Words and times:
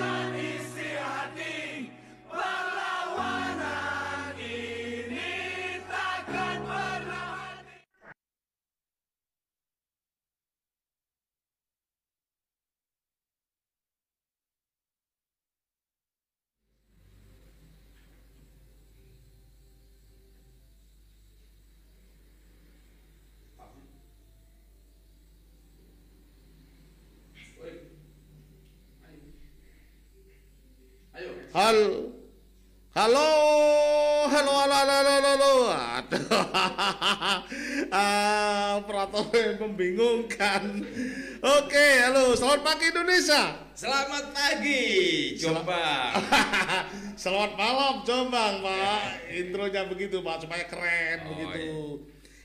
Akan 0.00 0.32
Hal 31.60 32.08
Halo, 32.96 33.30
halo, 34.32 34.50
halo, 34.64 34.74
halo, 34.80 34.96
halo, 34.96 35.28
halo. 35.28 35.52
Aduh, 35.70 36.26
ah, 38.00 38.80
Pratowo 38.82 39.30
yang 39.36 39.60
membingungkan. 39.62 40.82
Oke, 41.38 41.86
halo, 42.02 42.32
selamat 42.32 42.60
pagi 42.64 42.90
Indonesia. 42.90 43.60
Selamat 43.76 44.32
pagi, 44.32 44.82
Jombang. 45.36 46.16
selamat 47.22 47.52
malam 47.54 47.94
Jombang, 48.08 48.64
Pak. 48.64 49.00
Intronya 49.28 49.84
begitu, 49.84 50.24
Pak, 50.24 50.48
supaya 50.48 50.64
keren 50.64 51.16
Oh, 51.22 51.30
begitu. 51.30 51.68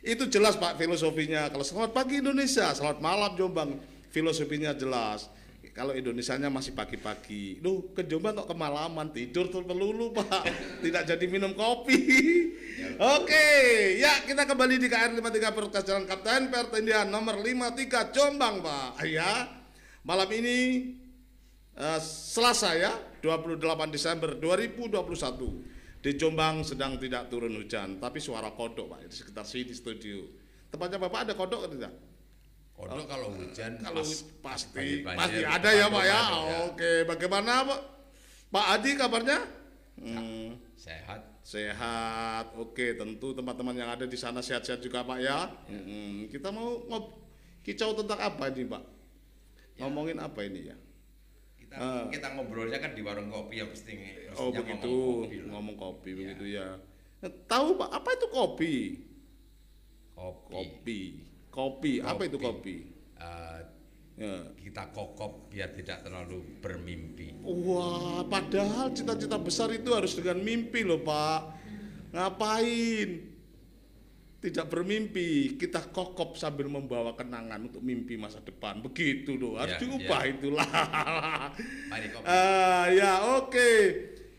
Itu 0.04 0.23
jelas, 0.28 0.59
Pak, 0.59 0.76
filosofinya. 0.76 1.48
Kalau 1.50 1.64
selamat 1.64 1.95
pagi 1.95 2.20
Indonesia, 2.20 2.70
selamat 2.76 3.00
malam 3.00 3.32
Jombang, 3.40 3.80
filosofinya 4.12 4.76
jelas. 4.76 5.32
Kalau 5.76 5.92
Indonesianya 5.92 6.48
masih 6.48 6.72
pagi-pagi, 6.72 7.60
Duh, 7.60 7.92
ke 7.92 8.08
Jombang 8.08 8.32
kok 8.32 8.48
kemalaman 8.48 9.12
tidur 9.12 9.52
tuh 9.52 9.59
pelulu 9.59 10.16
pak, 10.16 10.48
tidak 10.88 11.04
jadi 11.04 11.26
minum 11.28 11.52
kopi. 11.52 12.00
Oke, 12.95 13.48
ya 14.00 14.23
kita 14.23 14.48
kembali 14.48 14.80
di 14.80 14.88
KR 14.88 15.12
53 15.20 15.52
Pertas 15.52 15.84
Jalan 15.84 16.08
Kapten 16.08 16.48
Pertendian 16.48 17.12
nomor 17.12 17.44
53 17.44 18.16
Jombang 18.16 18.64
pak. 18.64 19.04
Ya, 19.04 19.52
malam 20.08 20.32
ini 20.32 20.58
eh, 21.76 22.00
Selasa 22.00 22.72
ya, 22.80 22.95
28 23.20 23.60
Desember 23.92 24.32
2021. 24.39 24.95
Di 26.00 26.16
Jombang 26.16 26.64
sedang 26.64 26.95
tidak 26.95 27.28
turun 27.28 27.52
hujan, 27.52 28.00
tapi 28.00 28.23
suara 28.23 28.48
kodok 28.56 28.95
pak 28.95 29.12
di 29.12 29.16
sekitar 29.16 29.44
sini 29.44 29.67
di 29.67 29.76
studio. 29.76 30.23
Tempatnya 30.72 31.04
bapak 31.04 31.20
ada 31.28 31.34
kodok 31.36 31.67
atau 31.67 31.76
tidak? 31.76 32.14
Kodok 32.76 33.08
kalau 33.08 33.31
hujan 33.31 33.80
Kalau 33.80 34.04
pas, 34.04 34.12
pasti 34.44 34.76
banjir-banjir, 35.02 35.16
pasti 35.18 35.42
ada 35.48 35.70
ya 35.72 35.86
Pak 35.88 36.04
ya. 36.04 36.20
ya. 36.20 36.58
Oke, 36.68 36.92
bagaimana 37.08 37.64
Pak? 37.64 37.82
Pak 38.52 38.66
Adi 38.76 38.92
kabarnya? 38.94 39.40
Hmm, 39.95 40.59
Sehat. 40.76 41.22
sehat. 41.40 42.52
Oke, 42.54 43.00
tentu 43.00 43.32
teman-teman 43.32 43.72
yang 43.73 43.90
ada 43.90 44.04
di 44.04 44.20
sana 44.20 44.44
sehat-sehat 44.44 44.84
juga 44.84 45.02
Pak 45.02 45.17
ya. 45.17 45.48
Hmm, 45.72 46.28
kita 46.28 46.52
mau 46.52 46.84
ngob 46.84 47.16
kicau 47.64 47.95
tentang 47.95 48.20
apa 48.20 48.52
ini 48.52 48.67
Pak? 48.67 48.84
Ngomongin 49.80 50.20
apa 50.20 50.44
ini 50.44 50.67
ya? 50.67 50.76
Kita 51.56 51.76
Ah. 51.76 52.06
kita 52.12 52.36
ngobrolnya 52.36 52.78
kan 52.78 52.92
di 52.92 53.02
warung 53.02 53.28
kopi 53.28 53.58
ya 53.58 53.66
mesti 53.66 53.92
Oh 54.36 54.52
begitu, 54.52 54.84
ngomong 54.92 55.23
kopi 55.23 55.36
lah. 55.39 55.48
ngomong 55.50 55.76
kopi 55.76 56.10
Ya. 56.12 56.16
begitu 56.20 56.45
ya. 56.52 56.67
Eh, 57.23 57.32
Tahu 57.48 57.80
Pak, 57.80 57.89
apa 57.89 58.10
itu 58.12 58.28
kopi? 58.30 58.76
Kopi. 60.12 60.52
Kopi. 60.54 61.02
Kopi, 61.56 62.03
apa 62.03 62.28
itu 62.28 62.36
kopi? 62.36 62.75
Eh, 63.16 63.59
Ya. 64.16 64.48
kita 64.56 64.95
kokop 64.95 65.52
biar 65.52 65.75
tidak 65.75 66.08
terlalu 66.08 66.39
bermimpi. 66.64 67.36
Wah, 67.44 68.23
padahal 68.23 68.95
cita-cita 68.95 69.36
besar 69.36 69.67
itu 69.72 69.92
harus 69.92 70.16
dengan 70.16 70.39
mimpi 70.39 70.88
loh 70.88 71.03
Pak. 71.03 71.39
Ngapain? 72.16 73.36
Tidak 74.39 74.71
bermimpi, 74.71 75.60
kita 75.60 75.92
kokop 75.92 76.39
sambil 76.39 76.71
membawa 76.71 77.11
kenangan 77.11 77.67
untuk 77.67 77.83
mimpi 77.83 78.16
masa 78.16 78.39
depan. 78.39 78.80
Begitu 78.80 79.36
loh, 79.36 79.60
harus 79.60 79.76
Ya, 79.76 79.82
diubah 79.83 80.22
ya. 80.23 80.32
itulah. 80.32 80.70
Mari 81.92 82.08
kopi. 82.16 82.26
Ah, 82.30 82.87
ya 82.87 83.14
oke. 83.36 83.72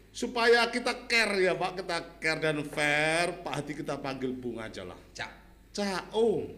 Supaya 0.09 0.72
kita 0.72 1.04
care 1.04 1.37
ya 1.43 1.53
Pak, 1.53 1.84
kita 1.84 1.97
care 2.16 2.41
dan 2.41 2.65
fair, 2.65 3.44
Pak 3.44 3.53
Hadi 3.60 3.72
kita 3.77 4.00
panggil 4.00 4.33
Bung 4.33 4.56
aja 4.56 4.88
lah. 4.88 4.97
Cak. 5.12 5.33
Cak, 5.77 6.16
oh, 6.16 6.48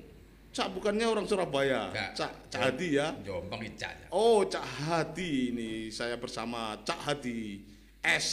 Cak 0.59 0.75
bukannya 0.75 1.07
orang 1.07 1.23
Surabaya, 1.23 1.87
Enggak. 1.95 2.11
Cak, 2.19 2.33
Cak 2.51 2.61
Hadi 2.67 2.99
ya. 2.99 3.15
Jombang 3.23 3.63
Ica 3.63 3.95
ya. 3.95 4.11
Oh, 4.11 4.43
Cak 4.43 4.67
Hadi 4.67 5.55
ini 5.55 5.87
saya 5.95 6.19
bersama 6.19 6.75
Cak 6.83 6.99
Hadi 6.99 7.63
S 8.03 8.27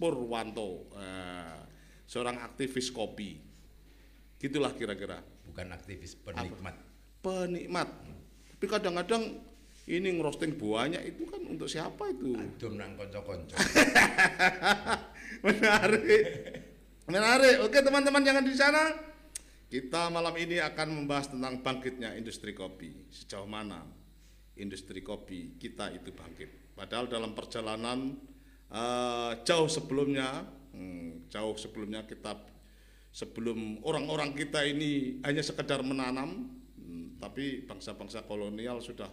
Purwanto, 0.00 0.88
eh, 0.96 1.56
seorang 2.08 2.40
aktivis 2.40 2.88
kopi. 2.88 3.36
Gitulah 4.40 4.72
kira-kira. 4.72 5.20
Bukan 5.44 5.68
aktivis 5.68 6.16
penikmat. 6.16 6.80
Penikmat. 7.20 7.88
Tapi 8.56 8.64
kadang-kadang 8.72 9.36
ini 9.84 10.16
ngerosting 10.16 10.56
buahnya 10.56 11.04
itu 11.04 11.28
kan 11.28 11.44
untuk 11.44 11.68
siapa 11.68 12.08
itu? 12.08 12.40
Adum 12.40 12.80
nang 12.80 12.96
konco-konco. 12.96 13.52
Menarik. 15.44 16.24
Menarik. 17.04 17.68
Oke, 17.68 17.84
teman-teman 17.84 18.24
jangan 18.24 18.48
di 18.48 18.56
sana. 18.56 18.96
Kita 19.66 20.14
malam 20.14 20.34
ini 20.38 20.62
akan 20.62 21.02
membahas 21.02 21.34
tentang 21.34 21.58
bangkitnya 21.58 22.14
industri 22.14 22.54
kopi. 22.54 23.10
Sejauh 23.10 23.50
mana 23.50 23.82
industri 24.56 25.02
kopi 25.02 25.58
kita 25.58 25.90
itu 25.90 26.14
bangkit. 26.14 26.74
Padahal 26.78 27.10
dalam 27.10 27.34
perjalanan 27.34 28.14
eh, 28.70 29.32
jauh 29.42 29.66
sebelumnya, 29.66 30.46
hmm, 30.70 31.26
jauh 31.32 31.58
sebelumnya 31.58 32.06
kita 32.06 32.38
sebelum 33.10 33.80
orang-orang 33.82 34.36
kita 34.36 34.62
ini 34.62 35.18
hanya 35.26 35.42
sekedar 35.42 35.82
menanam, 35.82 36.52
hmm, 36.78 37.18
tapi 37.18 37.64
bangsa-bangsa 37.66 38.22
kolonial 38.28 38.78
sudah 38.78 39.08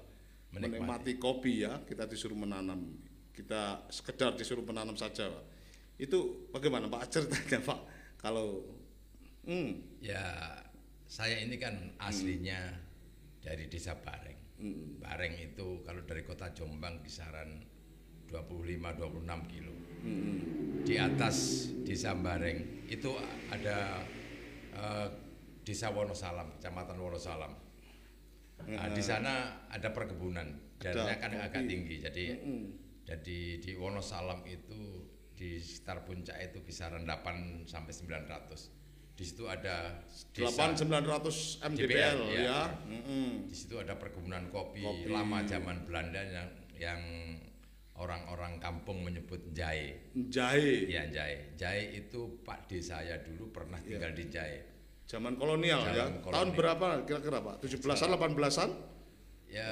Menikmati. 0.54 0.70
menikmati 0.78 1.12
kopi 1.18 1.66
ya. 1.66 1.82
Kita 1.82 2.06
disuruh 2.06 2.38
menanam, 2.38 2.94
kita 3.34 3.90
sekedar 3.90 4.38
disuruh 4.38 4.62
menanam 4.62 4.94
saja. 4.94 5.34
Itu 5.98 6.50
bagaimana 6.54 6.86
Pak 6.94 7.10
ceritanya 7.10 7.58
Pak? 7.66 7.80
Kalau 8.22 8.62
hmm, 9.48 10.02
Ya, 10.04 10.22
saya 11.08 11.40
ini 11.40 11.56
kan 11.60 11.96
aslinya 12.00 12.60
dari 13.40 13.68
desa 13.72 13.96
Bareng. 14.00 14.40
Hmm. 14.60 15.00
Bareng 15.00 15.36
itu 15.40 15.84
kalau 15.84 16.04
dari 16.04 16.24
kota 16.24 16.52
Jombang 16.52 17.04
kisaran 17.04 17.64
25-26 18.28 19.52
kilo. 19.52 19.74
hmm, 20.04 20.84
Di 20.84 20.96
atas 21.00 21.68
desa 21.88 22.16
Bareng 22.16 22.88
itu 22.88 23.12
ada 23.52 24.04
eh, 24.74 25.08
desa 25.64 25.92
Wonosalam, 25.92 26.60
kecamatan 26.60 26.98
Wonosalam. 27.00 27.54
Nah, 28.64 28.88
di 28.96 29.04
sana 29.04 29.64
ada 29.68 29.92
perkebunan, 29.92 30.80
jalannya 30.80 31.16
kan 31.20 31.32
kopi. 31.36 31.44
agak 31.44 31.64
tinggi. 31.68 31.96
Jadi, 32.00 32.24
Mm-mm. 32.32 32.64
jadi 33.04 33.40
di 33.60 33.72
Wonosalam 33.76 34.44
itu 34.48 35.04
di 35.36 35.60
sekitar 35.60 36.08
puncak 36.08 36.40
itu 36.40 36.64
kisaran 36.64 37.04
8 37.04 37.68
sampai 37.68 37.92
900. 37.92 38.83
Di 39.14 39.24
situ 39.30 39.46
ada 39.46 40.02
desa 40.34 40.74
8900 40.74 41.70
mdpl 41.70 41.86
DPL, 41.86 42.20
ya. 42.34 42.42
ya. 42.42 42.62
Mm-mm. 42.90 43.46
di 43.46 43.54
situ 43.54 43.78
ada 43.78 43.94
perkebunan 43.94 44.50
kopi, 44.50 44.82
Kopi. 44.82 45.14
lama 45.14 45.46
zaman 45.46 45.86
Belanda 45.86 46.18
yang 46.18 46.50
yang 46.74 47.02
orang-orang 47.94 48.58
kampung 48.58 49.06
menyebut 49.06 49.54
jahe. 49.54 50.10
Jahe. 50.18 50.90
Ya 50.90 51.06
jahe. 51.14 51.54
Jahe 51.54 51.94
itu 51.94 52.42
Pak 52.42 52.66
D 52.66 52.82
saya 52.82 53.22
dulu 53.22 53.54
pernah 53.54 53.78
tinggal 53.78 54.18
di 54.18 54.26
Jahe. 54.34 54.66
Zaman 55.06 55.38
kolonial 55.38 55.86
ya. 55.94 56.10
Zaman 56.10 56.26
kolonial. 56.26 56.34
Tahun 56.34 56.50
berapa 56.58 56.88
kira-kira 57.06 57.38
Pak? 57.46 57.56
17-an 57.62 58.10
18-an? 58.18 58.70
Ya 59.54 59.70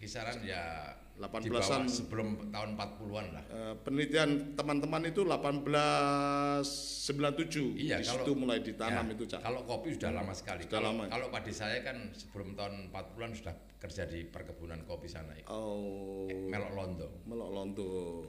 kisaran 0.00 0.40
ya 0.40 0.96
18-an. 1.20 1.44
di 1.44 1.52
bawah 1.52 1.84
sebelum 1.84 2.48
tahun 2.48 2.80
40-an 2.80 3.26
lah. 3.36 3.44
Eh, 3.52 3.76
penelitian 3.84 4.56
teman-teman 4.56 5.04
itu 5.04 5.20
1897 5.28 7.76
Iya, 7.76 8.00
di 8.00 8.08
kalau 8.08 8.24
situ 8.24 8.32
mulai 8.32 8.64
ditanam 8.64 9.04
ya, 9.04 9.12
itu 9.12 9.28
Cak. 9.28 9.44
Kalau 9.44 9.68
kopi 9.68 9.92
sudah 9.92 10.16
lama 10.16 10.32
sekali. 10.32 10.64
Sudah 10.64 10.80
kalau, 10.80 10.96
lama. 10.96 11.12
kalau 11.12 11.28
Pak 11.28 11.44
D 11.44 11.52
saya 11.52 11.84
kan 11.84 12.08
sebelum 12.16 12.56
tahun 12.56 12.88
40-an 12.88 13.36
sudah 13.36 13.52
kerja 13.76 14.08
di 14.08 14.24
perkebunan 14.24 14.80
kopi 14.88 15.12
sana. 15.12 15.36
Oh, 15.52 16.24
Melok 16.48 16.72
Londo. 16.72 17.20
melok 17.28 17.50
lonto. 17.52 18.24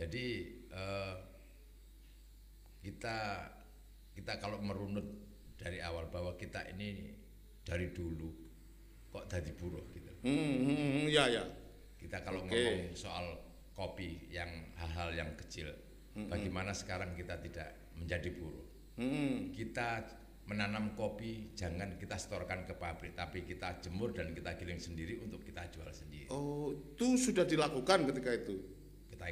Jadi 0.00 0.24
eh, 0.72 1.14
kita 2.80 3.44
kita 4.16 4.40
kalau 4.40 4.64
merunut 4.64 5.04
dari 5.60 5.84
awal 5.84 6.08
bahwa 6.08 6.40
kita 6.40 6.64
ini 6.72 7.12
dari 7.60 7.92
dulu 7.92 8.32
kok 9.12 9.28
jadi 9.28 9.52
buruh. 9.52 9.99
Hmm, 10.20 10.54
hmm, 10.66 10.76
hmm, 10.76 11.06
ya 11.08 11.24
ya. 11.26 11.44
Kita 11.96 12.20
kalau 12.20 12.44
Oke. 12.44 12.52
ngomong 12.52 12.92
soal 12.92 13.26
kopi 13.72 14.28
yang 14.28 14.48
hal-hal 14.76 15.12
yang 15.12 15.30
kecil, 15.36 15.72
bagaimana 16.28 16.72
sekarang 16.72 17.12
kita 17.14 17.40
tidak 17.40 17.92
menjadi 17.96 18.28
buruh? 18.34 18.66
Hmm, 18.96 19.48
Kita 19.50 20.04
menanam 20.44 20.98
kopi 20.98 21.54
jangan 21.54 21.94
kita 21.94 22.18
setorkan 22.18 22.66
ke 22.66 22.74
pabrik, 22.74 23.14
tapi 23.14 23.46
kita 23.46 23.78
jemur 23.78 24.10
dan 24.10 24.34
kita 24.34 24.58
giling 24.58 24.82
sendiri 24.82 25.16
untuk 25.22 25.40
kita 25.40 25.64
jual 25.70 25.86
sendiri. 25.88 26.26
Oh, 26.28 26.74
itu 26.74 27.14
sudah 27.16 27.46
dilakukan 27.46 28.10
ketika 28.10 28.34
itu. 28.34 28.56
Kita 29.08 29.24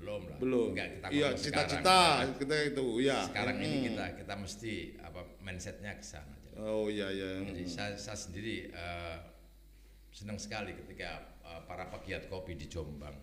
belum 0.00 0.20
lah. 0.30 0.38
Belum. 0.38 0.70
Enggak 0.72 0.88
kita 0.96 1.06
Iya, 1.10 1.28
cita-cita 1.36 2.00
kita 2.38 2.56
itu, 2.70 2.86
ya. 3.02 3.18
Sekarang 3.26 3.56
ini 3.58 3.76
Hmm. 3.76 3.86
kita 3.92 4.04
kita 4.22 4.34
mesti 4.38 4.72
apa 5.02 5.20
mindsetnya 5.42 5.92
ke 5.98 6.04
sana. 6.06 6.36
Oh 6.56 6.86
iya 6.86 7.08
iya. 7.10 7.44
Jadi 7.44 7.64
saya, 7.66 7.92
saya 7.98 8.16
sendiri 8.16 8.70
eh, 8.70 9.16
senang 10.10 10.38
sekali 10.38 10.74
ketika 10.74 11.10
eh, 11.46 11.62
para 11.66 11.86
pegiat 11.90 12.26
kopi 12.30 12.54
di 12.58 12.66
Jombang. 12.66 13.16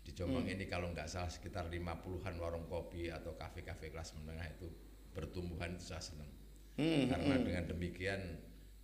Di 0.00 0.10
Jombang 0.16 0.46
Hmm. 0.46 0.52
ini 0.56 0.64
kalau 0.66 0.88
nggak 0.90 1.06
salah 1.10 1.28
sekitar 1.28 1.68
50-an 1.68 2.34
warung 2.40 2.66
kopi 2.66 3.12
atau 3.12 3.36
kafe-kafe 3.36 3.92
kelas 3.92 4.16
menengah 4.16 4.48
itu 4.48 4.66
bertumbuhan 5.12 5.76
itu 5.76 5.84
saya 5.90 6.00
senang. 6.02 6.30
Hmm, 6.78 7.10
Karena 7.10 7.34
dengan 7.42 7.64
demikian 7.68 8.20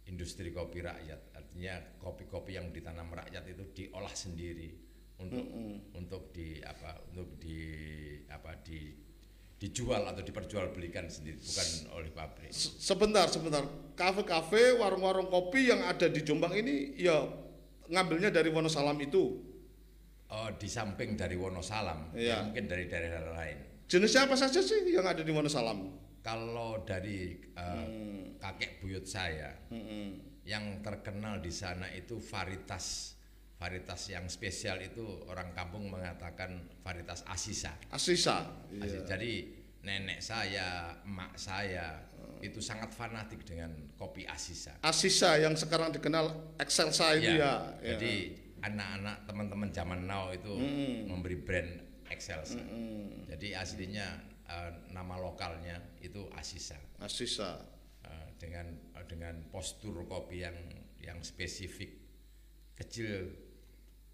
industri 0.06 0.52
kopi 0.52 0.84
rakyat, 0.84 1.32
artinya 1.34 1.74
kopi-kopi 1.98 2.54
yang 2.58 2.70
ditanam 2.70 3.08
rakyat 3.10 3.42
itu 3.48 3.64
diolah 3.72 4.12
sendiri 4.12 4.70
untuk 5.16 5.46
Hmm, 5.48 5.80
untuk 5.96 6.28
di 6.36 6.60
apa 6.60 7.00
untuk 7.10 7.40
di 7.40 7.58
apa 8.28 8.52
di 8.60 8.92
dijual 9.56 10.04
atau 10.04 10.20
diperjualbelikan 10.20 11.08
sendiri 11.08 11.40
bukan 11.40 11.68
oleh 11.96 12.10
pabrik. 12.12 12.52
Se- 12.52 12.76
Sebentar, 12.76 13.24
sebentar. 13.26 13.64
Kafe-kafe, 13.96 14.76
warung-warung 14.76 15.26
kopi 15.26 15.72
yang 15.72 15.80
ada 15.80 16.06
di 16.06 16.20
Jombang 16.20 16.52
ini 16.52 16.92
ya 16.94 17.24
ngambilnya 17.88 18.28
dari 18.28 18.52
Wonosalam 18.52 19.00
itu. 19.00 19.40
Oh, 20.26 20.50
di 20.52 20.66
samping 20.66 21.14
dari 21.14 21.38
Wonosalam, 21.38 22.12
Iya. 22.12 22.28
ya 22.28 22.36
mungkin 22.44 22.66
dari 22.66 22.84
daerah 22.84 23.32
lain. 23.32 23.86
Jenisnya 23.86 24.26
apa 24.26 24.34
saja 24.34 24.58
sih 24.58 24.82
yang 24.90 25.06
ada 25.06 25.22
di 25.22 25.30
Wonosalam? 25.30 25.94
Kalau 26.20 26.82
dari 26.82 27.38
eh, 27.56 27.86
kakek 28.36 28.82
buyut 28.82 29.06
saya, 29.06 29.54
Hmm, 29.72 30.20
yang 30.44 30.82
terkenal 30.82 31.40
di 31.40 31.48
sana 31.48 31.88
itu 31.90 32.18
varietas 32.18 33.15
varietas 33.56 34.12
yang 34.12 34.28
spesial 34.28 34.76
itu 34.78 35.02
orang 35.26 35.56
kampung 35.56 35.88
mengatakan 35.88 36.68
varietas 36.84 37.24
asisa. 37.26 37.72
Asisa. 37.88 38.44
Asis- 38.76 39.00
Iya. 39.02 39.08
Jadi 39.08 39.32
nenek 39.80 40.20
saya, 40.20 40.98
emak 41.02 41.38
saya 41.38 42.04
itu 42.44 42.60
sangat 42.60 42.92
fanatik 42.92 43.40
dengan 43.48 43.72
kopi 43.96 44.28
asisa. 44.28 44.76
Asisa 44.84 45.40
yang 45.40 45.56
sekarang 45.56 45.88
dikenal 45.88 46.56
Excelsa 46.60 47.16
itu 47.16 47.32
ya. 47.40 47.72
ya. 47.80 47.96
Jadi 47.96 48.12
anak-anak 48.60 49.24
teman-teman 49.24 49.68
zaman 49.72 50.04
now 50.04 50.28
itu 50.34 50.52
memberi 51.08 51.40
brand 51.40 51.70
Excelsa. 52.12 52.60
Jadi 53.26 53.56
aslinya 53.56 54.06
eh, 54.46 54.70
nama 54.92 55.16
lokalnya 55.16 55.80
itu 55.98 56.28
Asisa 56.36 56.76
Asisa. 57.00 57.56
Eh, 58.04 58.28
dengan 58.36 58.68
eh, 58.94 59.04
dengan 59.08 59.48
postur 59.48 60.04
kopi 60.04 60.44
yang 60.44 60.54
yang 61.00 61.18
spesifik 61.24 62.04
kecil 62.76 63.32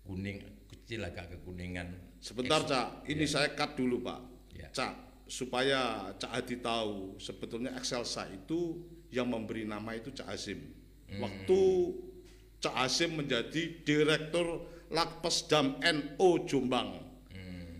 kuning 0.03 0.43
kecil 0.69 1.07
agak 1.07 1.33
kekuningan. 1.39 2.19
Sebentar, 2.23 2.63
Cak. 2.63 3.07
Ini 3.11 3.25
saya 3.27 3.51
cut 3.55 3.75
dulu, 3.75 4.03
Pak. 4.03 4.21
Ya. 4.55 4.69
Cak, 4.71 5.27
supaya 5.27 6.13
Cak 6.21 6.31
Hadi 6.31 6.61
tahu 6.63 7.19
sebetulnya 7.19 7.75
Excelsa 7.75 8.29
itu 8.31 8.85
yang 9.11 9.27
memberi 9.27 9.67
nama 9.67 9.97
itu 9.97 10.15
Cak 10.15 10.29
Azim. 10.29 10.61
Waktu 11.19 11.61
Cak 12.63 12.77
Azim 12.79 13.19
menjadi 13.19 13.83
direktur 13.83 14.65
Lakpesdam 14.93 15.81
NO 15.81 16.29
Jombang. 16.47 17.01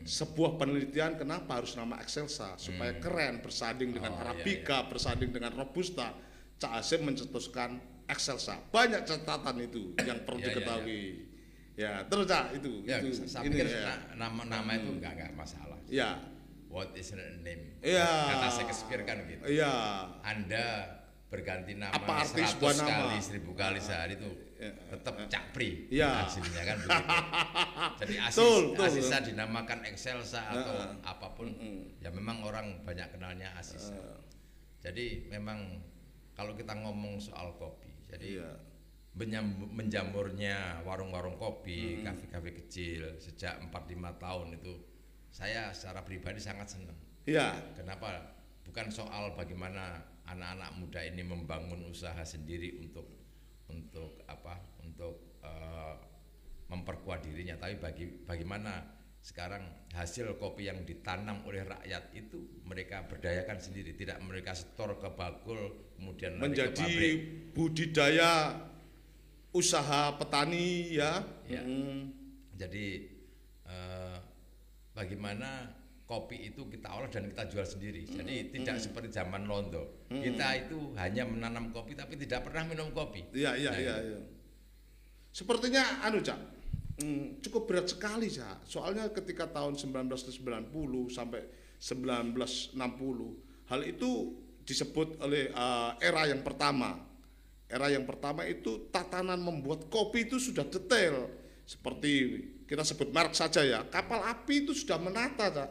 Sebuah 0.03 0.59
penelitian 0.59 1.15
kenapa 1.15 1.63
harus 1.63 1.79
nama 1.79 1.95
Excelsa 2.03 2.59
supaya 2.59 2.99
keren 2.99 3.39
bersanding 3.39 3.95
dengan 3.95 4.11
Oh, 4.11 4.19
iya, 4.19 4.35
Arabica, 4.35 4.91
bersanding 4.91 5.31
dengan 5.31 5.55
Robusta. 5.55 6.11
Cak 6.59 6.73
Azim 6.75 7.07
mencetuskan 7.07 7.79
Excelsa. 8.11 8.59
Banyak 8.75 9.07
catatan 9.07 9.63
itu 9.63 9.95
yang 10.03 10.27
perlu 10.27 10.43
Iya, 10.43 10.47
iya, 10.51 10.55
diketahui. 10.59 11.03
Ya, 11.73 12.05
terus 12.05 12.25
Cak 12.25 12.53
itu 12.53 12.85
Ya, 12.85 13.01
itu 13.01 13.25
saya 13.25 13.43
ini 13.43 13.57
pikir 13.57 13.67
ya. 13.67 13.81
na- 13.83 14.29
nama-nama 14.29 14.71
itu 14.75 14.93
enggak 14.93 15.13
enggak 15.15 15.33
masalah. 15.33 15.81
Ya, 15.87 16.21
What 16.67 16.97
is 16.97 17.13
a 17.13 17.21
name? 17.39 17.77
Iya. 17.81 18.09
Kata 18.33 18.49
Shakespeare 18.51 19.05
kan 19.05 19.21
gitu. 19.25 19.45
iya. 19.47 19.73
Anda 20.23 20.89
berganti 21.29 21.77
nama 21.77 21.93
Apa 21.93 22.25
arti 22.25 22.41
100 22.41 22.49
sebuah 22.51 22.75
nama? 22.79 22.89
kali, 22.89 23.17
1000 23.19 23.53
kali 23.53 23.77
sehari 23.79 24.15
itu 24.15 24.29
tetap 24.89 25.15
cakpri 25.27 25.89
Iya. 25.89 26.25
hasilnya 26.25 26.63
kan 26.63 26.77
begitu. 26.79 27.09
Jadi 28.01 28.15
asis, 28.17 28.37
Betul, 28.37 28.63
betul. 28.71 28.85
Asisa 28.87 29.17
dinamakan 29.21 29.81
Excelsa 29.85 30.41
atau 30.47 30.77
apa 31.03 31.29
pun 31.33 31.53
ya 31.99 32.09
memang 32.09 32.41
orang 32.41 32.81
banyak 32.83 33.09
kenalnya 33.11 33.53
Asisa. 33.53 33.97
Jadi 34.79 35.29
memang 35.29 35.77
kalau 36.33 36.53
kita 36.53 36.73
ngomong 36.75 37.17
soal 37.17 37.53
kopi, 37.55 37.93
jadi 38.07 38.41
Iya. 38.41 38.51
Menjamurnya 39.13 40.81
warung-warung 40.89 41.37
kopi, 41.37 42.01
kafe-kafe 42.01 42.57
kecil 42.65 43.21
sejak 43.21 43.61
4-5 43.69 44.17
tahun 44.17 44.49
itu 44.57 44.73
saya 45.29 45.73
secara 45.77 46.01
pribadi 46.01 46.41
sangat 46.41 46.73
senang. 46.77 46.97
Iya. 47.29 47.77
Kenapa? 47.77 48.41
Bukan 48.65 48.89
soal 48.89 49.37
bagaimana 49.37 50.01
anak-anak 50.25 50.71
muda 50.81 51.01
ini 51.05 51.21
membangun 51.21 51.85
usaha 51.93 52.25
sendiri 52.25 52.81
untuk 52.81 53.05
untuk 53.69 54.25
apa? 54.29 54.61
Untuk 54.81 55.41
eh, 55.45 55.95
memperkuat 56.73 57.21
dirinya, 57.29 57.61
tapi 57.61 57.77
bagi 57.77 58.09
bagaimana 58.25 58.81
sekarang 59.23 59.63
hasil 59.95 60.35
kopi 60.35 60.67
yang 60.67 60.83
ditanam 60.83 61.47
oleh 61.47 61.63
rakyat 61.63 62.11
itu 62.17 62.65
mereka 62.67 63.07
berdayakan 63.07 63.61
sendiri, 63.61 63.95
tidak 63.95 64.19
mereka 64.25 64.57
setor 64.57 64.99
ke 64.99 65.13
bakul 65.15 65.95
kemudian 65.95 66.41
lari 66.41 66.43
ke 66.43 66.47
Menjadi 66.49 66.83
pabrik. 66.83 67.17
budidaya 67.55 68.33
usaha 69.53 70.17
petani 70.17 70.93
ya. 70.97 71.25
Ya. 71.49 71.63
Mm. 71.63 72.13
Jadi 72.57 72.87
eh, 73.69 74.17
bagaimana 74.97 75.69
kopi 76.13 76.53
itu 76.53 76.69
kita 76.69 76.93
olah 76.93 77.09
dan 77.09 77.29
kita 77.33 77.49
jual 77.49 77.65
sendiri. 77.65 78.05
Jadi 78.05 78.53
tidak 78.53 78.77
seperti 78.85 79.09
zaman 79.09 79.49
Londo. 79.49 80.05
Kita 80.13 80.49
itu 80.61 80.93
hanya 81.01 81.25
menanam 81.25 81.73
kopi 81.73 81.97
tapi 81.97 82.21
tidak 82.21 82.45
pernah 82.45 82.69
minum 82.69 82.93
kopi. 82.93 83.25
Iya, 83.33 83.57
iya, 83.57 83.71
Nah, 83.73 83.81
iya, 83.81 83.97
iya. 84.13 84.21
Sepertinya 85.33 86.05
anu, 86.05 86.21
Cak. 86.21 86.37
mm, 87.01 87.41
cukup 87.41 87.65
berat 87.65 87.89
sekali, 87.89 88.29
Cak. 88.29 88.69
Soalnya 88.69 89.09
ketika 89.09 89.49
tahun 89.49 89.81
1990 89.81 91.09
sampai 91.09 91.41
1960, 91.81 92.77
hal 93.73 93.81
itu 93.89 94.37
disebut 94.69 95.17
oleh 95.25 95.49
eh, 95.49 95.91
era 96.05 96.29
yang 96.29 96.45
pertama. 96.45 97.12
Era 97.73 97.89
yang 97.89 98.05
pertama 98.05 98.45
itu 98.45 98.93
tatanan 98.93 99.41
membuat 99.41 99.89
kopi 99.89 100.29
itu 100.29 100.37
sudah 100.37 100.69
detail. 100.69 101.33
Seperti 101.65 102.13
kita 102.69 102.85
sebut 102.85 103.09
merek 103.09 103.33
saja 103.33 103.65
ya. 103.65 103.81
Kapal 103.89 104.21
api 104.29 104.69
itu 104.69 104.77
sudah 104.77 105.01
menata, 105.01 105.49
Cak. 105.49 105.71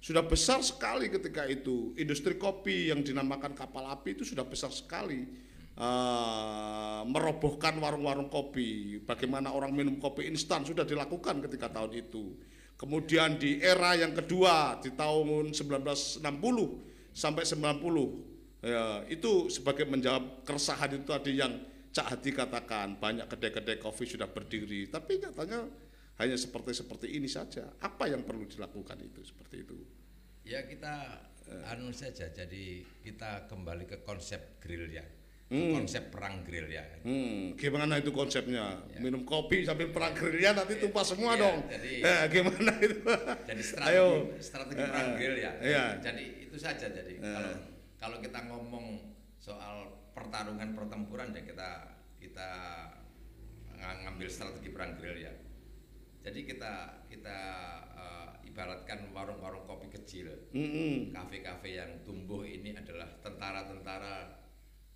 Sudah 0.00 0.24
besar 0.24 0.64
sekali 0.64 1.12
ketika 1.12 1.44
itu. 1.44 1.92
Industri 2.00 2.40
kopi 2.40 2.88
yang 2.88 3.04
dinamakan 3.04 3.52
kapal 3.52 3.92
api 3.92 4.16
itu 4.16 4.24
sudah 4.24 4.48
besar 4.48 4.72
sekali. 4.72 5.28
Eh, 5.72 7.02
merobohkan 7.12 7.76
warung-warung 7.76 8.32
kopi. 8.32 8.96
Bagaimana 9.04 9.52
orang 9.52 9.76
minum 9.76 10.00
kopi 10.00 10.32
instan 10.32 10.64
sudah 10.64 10.88
dilakukan 10.88 11.44
ketika 11.44 11.68
tahun 11.68 11.92
itu. 11.92 12.40
Kemudian 12.80 13.36
di 13.36 13.60
era 13.60 13.94
yang 13.94 14.16
kedua 14.16 14.80
di 14.80 14.96
tahun 14.96 15.52
1960 15.52 16.24
sampai 17.12 17.44
90 17.44 18.31
ya, 18.62 18.84
itu 19.06 19.46
sebagai 19.48 19.84
menjawab 19.84 20.42
keresahan 20.42 20.94
itu 20.94 21.04
tadi 21.04 21.36
yang 21.36 21.52
Cak 21.92 22.08
Hadi 22.08 22.32
katakan 22.32 22.96
banyak 22.96 23.28
kedai-kedai 23.28 23.76
kopi 23.76 24.08
sudah 24.08 24.24
berdiri 24.24 24.88
tapi 24.88 25.18
nyatanya 25.18 25.68
hanya 26.16 26.36
seperti 26.36 26.72
seperti 26.72 27.12
ini 27.12 27.28
saja 27.28 27.68
apa 27.78 28.06
yang 28.06 28.22
perlu 28.22 28.46
dilakukan 28.46 28.96
itu 28.98 29.20
seperti 29.22 29.56
itu 29.60 29.76
Ya 30.42 30.64
kita 30.64 31.22
anu 31.68 31.92
saja. 31.92 32.26
Jadi 32.26 32.82
kita 32.98 33.46
kembali 33.46 33.84
ke 33.84 34.02
konsep 34.02 34.58
grill 34.58 34.88
ya. 34.88 35.06
Hmm. 35.46 35.70
Konsep 35.70 36.08
perang 36.08 36.40
grill 36.42 36.64
ya. 36.66 36.80
hmm, 37.04 37.54
gimana 37.54 37.94
itu 37.94 38.08
konsepnya 38.08 38.80
minum 38.98 39.20
kopi 39.22 39.62
sambil 39.62 39.92
perang 39.92 40.16
gerilya 40.16 40.50
nanti 40.50 40.80
tumpah 40.80 41.04
semua 41.04 41.36
Ya, 41.36 41.44
dong 41.44 41.58
jadi- 41.68 42.00
Eh, 42.08 42.22
gimana 42.26 42.72
itu 42.80 42.96
Jadi 43.44 43.62
strategi 43.62 43.92
Ayo. 43.92 44.08
strategi 44.40 44.80
perang 44.82 45.10
grill 45.12 45.36
ya. 45.36 45.52
iya. 45.60 45.84
Jadi 46.00 46.24
itu 46.42 46.56
saja 46.56 46.88
jadi 46.88 47.12
kalau 47.20 47.52
kalau 48.02 48.18
kita 48.18 48.50
ngomong 48.50 49.14
soal 49.38 49.94
pertarungan 50.10 50.74
pertempuran 50.74 51.30
ya 51.30 51.46
kita 51.46 51.70
kita 52.18 52.50
ng- 53.78 54.00
ngambil 54.02 54.26
strategi 54.26 54.74
perang 54.74 54.98
grill 54.98 55.22
ya. 55.22 55.30
Jadi 56.22 56.42
kita 56.42 57.06
kita 57.06 57.38
eh, 57.94 58.28
ibaratkan 58.50 59.10
warung-warung 59.14 59.66
kopi 59.66 59.86
kecil, 59.90 60.30
Mm-mm. 60.50 61.14
kafe-kafe 61.14 61.78
yang 61.78 62.02
tumbuh 62.02 62.42
ini 62.42 62.74
adalah 62.74 63.06
tentara-tentara 63.22 64.42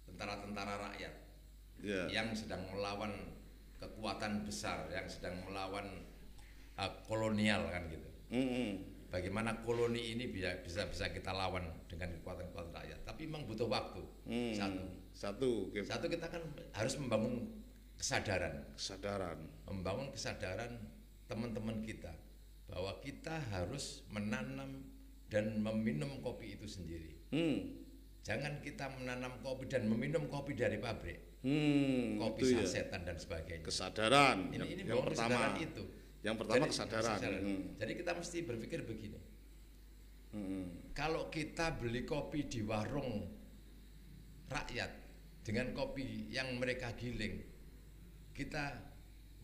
tentara-tentara 0.06 0.74
rakyat 0.90 1.14
Ya. 1.76 2.08
yang 2.08 2.32
sedang 2.32 2.64
melawan 2.72 3.36
kekuatan 3.76 4.48
besar, 4.48 4.88
yang 4.88 5.04
sedang 5.04 5.44
melawan 5.44 6.08
uh, 6.80 6.88
kolonial 7.04 7.68
kan 7.68 7.84
gitu. 7.92 8.08
Mm-mm. 8.32 8.95
Bagaimana 9.16 9.64
koloni 9.64 10.12
ini 10.12 10.28
bisa 10.28 10.60
bisa 10.60 10.84
bisa 10.84 11.08
kita 11.08 11.32
lawan 11.32 11.64
dengan 11.88 12.12
kekuatan-kekuatan 12.20 12.76
rakyat. 12.76 13.00
Tapi 13.08 13.24
memang 13.24 13.48
butuh 13.48 13.64
waktu. 13.64 14.04
Hmm. 14.28 14.52
Satu. 14.52 14.84
Satu, 15.16 15.50
oke. 15.72 15.80
Satu 15.80 16.12
kita 16.12 16.28
kan 16.28 16.44
harus 16.76 17.00
membangun 17.00 17.48
kesadaran, 17.96 18.68
kesadaran. 18.76 19.40
membangun 19.64 20.12
kesadaran 20.12 20.76
teman-teman 21.24 21.80
kita 21.80 22.12
bahwa 22.68 22.92
kita 23.00 23.40
harus 23.50 24.04
menanam 24.12 24.84
dan 25.32 25.56
meminum 25.56 26.20
kopi 26.20 26.60
itu 26.60 26.68
sendiri. 26.68 27.16
Hmm. 27.32 27.80
Jangan 28.20 28.60
kita 28.60 28.92
menanam 29.00 29.40
kopi 29.40 29.64
dan 29.66 29.88
meminum 29.88 30.28
kopi 30.28 30.52
dari 30.52 30.76
pabrik, 30.76 31.40
Hmm, 31.46 32.18
kopi 32.18 32.52
ya. 32.52 32.66
sasetan 32.66 33.06
dan 33.06 33.14
sebagainya. 33.16 33.62
Kesadaran. 33.62 34.50
Ini 34.50 34.58
yang, 34.58 34.68
ini 34.68 34.82
yang 34.84 34.98
pertama. 35.00 35.30
kesadaran 35.30 35.54
itu. 35.62 35.82
Yang 36.26 36.36
pertama 36.42 36.66
Jadi, 36.66 36.70
kesadaran. 36.74 37.18
Hmm. 37.22 37.62
Jadi 37.78 37.92
kita 37.94 38.12
mesti 38.18 38.38
berpikir 38.42 38.80
begini. 38.82 39.20
Hmm. 40.34 40.90
Kalau 40.90 41.30
kita 41.30 41.78
beli 41.78 42.02
kopi 42.02 42.50
di 42.50 42.66
warung 42.66 43.30
rakyat 44.50 44.90
dengan 45.46 45.70
kopi 45.70 46.26
yang 46.34 46.58
mereka 46.58 46.90
giling, 46.98 47.46
kita 48.34 48.74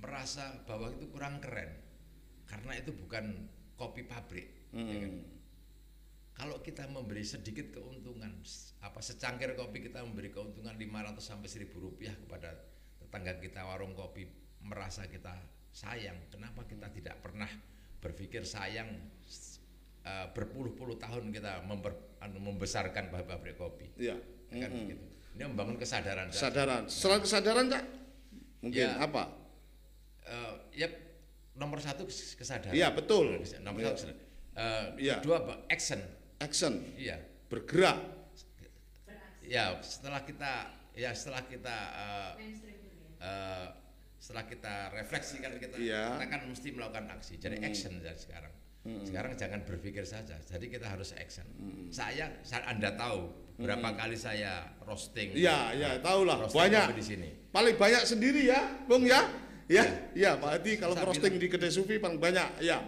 merasa 0.03 0.67
bahwa 0.67 0.91
itu 0.91 1.07
kurang 1.07 1.39
keren 1.39 1.71
karena 2.51 2.75
itu 2.75 2.91
bukan 2.91 3.47
kopi 3.79 4.03
pabrik. 4.03 4.75
ya 4.75 4.99
kan? 5.07 5.15
Hmm. 5.15 5.31
Kalau 6.33 6.59
kita 6.65 6.91
memberi 6.91 7.23
sedikit 7.23 7.71
keuntungan, 7.71 8.43
apa 8.83 8.99
secangkir 8.99 9.55
kopi 9.55 9.87
kita 9.87 10.03
memberi 10.03 10.35
keuntungan 10.35 10.75
500 10.75 11.23
sampai 11.23 11.47
1000 11.47 11.71
rupiah 11.79 12.17
kepada 12.19 12.57
tetangga 12.99 13.39
kita 13.39 13.63
warung 13.63 13.95
kopi 13.95 14.27
merasa 14.65 15.07
kita 15.07 15.62
sayang. 15.73 16.17
Kenapa 16.29 16.63
kita 16.65 16.93
tidak 16.93 17.19
pernah 17.19 17.49
berpikir 17.99 18.45
sayang 18.45 18.89
eh, 20.03 20.27
berpuluh-puluh 20.35 20.99
tahun 20.99 21.31
kita 21.31 21.63
memper- 21.63 22.19
anu, 22.19 22.43
membesarkan 22.43 23.07
pabrik 23.09 23.55
kopi? 23.55 23.87
Iya. 23.97 24.19
Kan 24.51 24.69
Hmm. 24.69 24.79
begitu. 24.85 25.05
Ini 25.33 25.43
membangun 25.49 25.79
kesadaran. 25.79 26.29
Kesadaran. 26.29 26.83
Selain 26.91 27.23
kesadaran, 27.23 27.71
Cak? 27.71 27.85
Mungkin 28.61 28.83
Ya. 28.85 28.99
apa? 28.99 29.31
Eh, 30.27 30.53
ya 30.77 30.89
nomor 31.55 31.79
satu 31.79 32.05
kes- 32.05 32.35
kesadaran. 32.37 32.75
Iya, 32.75 32.91
betul. 32.93 33.41
Nomor 33.63 33.81
Iya. 33.81 33.95
satu. 33.97 34.13
Eh, 34.53 34.87
Iya. 35.01 35.15
Kedua 35.23 35.37
apa? 35.41 35.55
Action. 35.71 36.03
Action. 36.37 36.83
Iya. 36.99 37.17
Bergerak. 37.49 37.99
Ya 39.43 39.77
setelah 39.83 40.23
kita 40.23 40.53
ya 40.95 41.11
setelah 41.13 41.43
kita 41.47 41.77
ya. 41.93 42.35
eh, 43.23 43.67
setelah 44.23 44.47
kita 44.47 44.95
refleksikan 44.95 45.59
kita 45.59 45.75
Iya. 45.83 46.15
kita 46.15 46.27
kan 46.31 46.41
mesti 46.47 46.69
melakukan 46.71 47.11
aksi. 47.11 47.43
Jadi 47.43 47.59
action 47.59 47.99
dari 47.99 48.15
sekarang. 48.15 48.55
Sekarang 49.03 49.35
jangan 49.35 49.67
berpikir 49.67 50.07
saja. 50.07 50.39
Jadi 50.39 50.71
kita 50.71 50.87
harus 50.87 51.11
action. 51.15 51.43
Saya, 51.91 52.31
saya 52.47 52.63
Anda 52.67 52.95
tahu 52.95 53.31
berapa 53.59 53.95
kali 53.95 54.15
saya 54.15 54.71
roasting. 54.83 55.35
Iya, 55.35 55.75
iya, 55.75 55.91
tahu 55.99 56.23
lah. 56.23 56.47
Banyak. 56.47 56.95
di 56.95 57.03
sini. 57.03 57.29
Paling 57.51 57.75
banyak 57.75 58.03
sendiri 58.07 58.47
ya, 58.47 58.87
Bung 58.87 59.03
ya? 59.07 59.27
Ya, 59.71 59.87
iya 60.13 60.35
Pak 60.35 60.59
Hadi 60.59 60.79
kalau 60.79 60.95
roasting 60.99 61.39
bilang- 61.39 61.43
di 61.43 61.49
kedai 61.51 61.71
sufi 61.71 61.97
paling 61.99 62.19
banyak, 62.19 62.63
ya. 62.63 62.83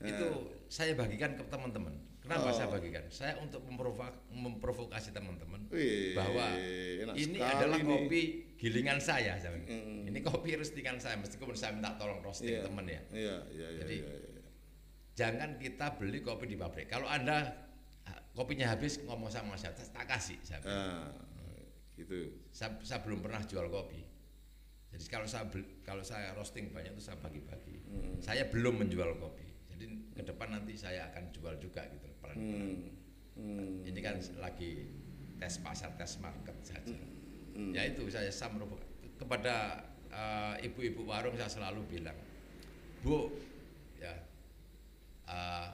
itu 0.00 0.26
saya 0.68 0.92
bagikan 0.94 1.36
ke 1.36 1.44
teman-teman. 1.48 1.92
Kenapa 2.28 2.52
Oh. 2.52 2.52
saya 2.52 2.68
bagikan? 2.68 3.04
Saya 3.08 3.40
untuk 3.40 3.64
memprovo- 3.64 4.20
memprovokasi 4.28 5.16
teman-teman 5.16 5.64
bahwa 6.12 6.44
enak 6.52 7.14
ini 7.16 7.40
adalah 7.40 7.80
nih. 7.80 7.88
kopi 7.88 8.20
gilingan 8.60 9.00
saya. 9.00 9.40
saya. 9.40 9.56
Hmm. 9.64 10.04
Ini 10.04 10.20
kopi 10.20 10.52
roastingan 10.52 11.00
saya. 11.00 11.16
Meskipun 11.16 11.56
saya 11.56 11.72
minta 11.72 11.96
tolong 11.96 12.20
roasting 12.20 12.60
Iya. 12.60 12.68
teman 12.68 12.84
ya. 12.84 13.00
Iya, 13.08 13.36
iya, 13.48 13.66
iya. 13.72 13.80
Jadi, 13.80 13.96
iya, 14.04 14.12
iya. 14.28 14.42
Jangan 15.16 15.56
kita 15.56 15.96
beli 15.96 16.20
kopi 16.20 16.44
di 16.46 16.54
pabrik. 16.54 16.84
Kalau 16.86 17.08
anda 17.08 17.48
ah, 18.04 18.20
kopinya 18.36 18.68
habis 18.68 19.00
ngomong 19.02 19.32
sama 19.32 19.56
saya, 19.56 19.72
tak 19.72 20.04
kasih. 20.04 20.36
Saya. 20.44 20.60
Nah, 20.68 21.08
gitu. 21.96 22.44
saya, 22.52 22.76
saya 22.84 23.00
belum 23.08 23.24
pernah 23.24 23.40
jual 23.42 23.72
kopi. 23.72 24.04
Jadi 24.92 25.04
kalau 25.08 25.24
saya 25.24 25.48
kalau 25.80 26.04
saya 26.04 26.36
roasting 26.36 26.68
banyak 26.68 26.92
itu 26.92 27.00
saya 27.00 27.16
bagi-bagi. 27.16 27.80
Hmm. 27.88 28.20
Saya 28.20 28.44
belum 28.52 28.84
menjual 28.84 29.16
kopi. 29.16 29.47
Ke 30.18 30.26
depan 30.26 30.50
nanti 30.50 30.74
saya 30.74 31.06
akan 31.14 31.30
jual 31.30 31.54
juga 31.62 31.86
gitu 31.86 32.10
pelan-pelan. 32.18 32.74
Hmm. 32.74 32.90
Hmm. 33.38 33.86
Ini 33.86 34.00
kan 34.02 34.18
lagi 34.42 34.90
tes 35.38 35.62
pasar, 35.62 35.94
tes 35.94 36.18
market 36.18 36.58
saja. 36.66 36.98
Hmm. 37.54 37.70
Ya 37.70 37.86
itu 37.86 38.10
saya 38.10 38.50
merupakan 38.50 38.82
kepada 39.14 39.86
eh, 40.10 40.66
ibu-ibu 40.66 41.06
warung 41.06 41.38
saya 41.38 41.46
selalu 41.46 41.86
bilang, 41.86 42.18
Bu, 43.06 43.30
ya 44.02 44.10
eh, 45.30 45.68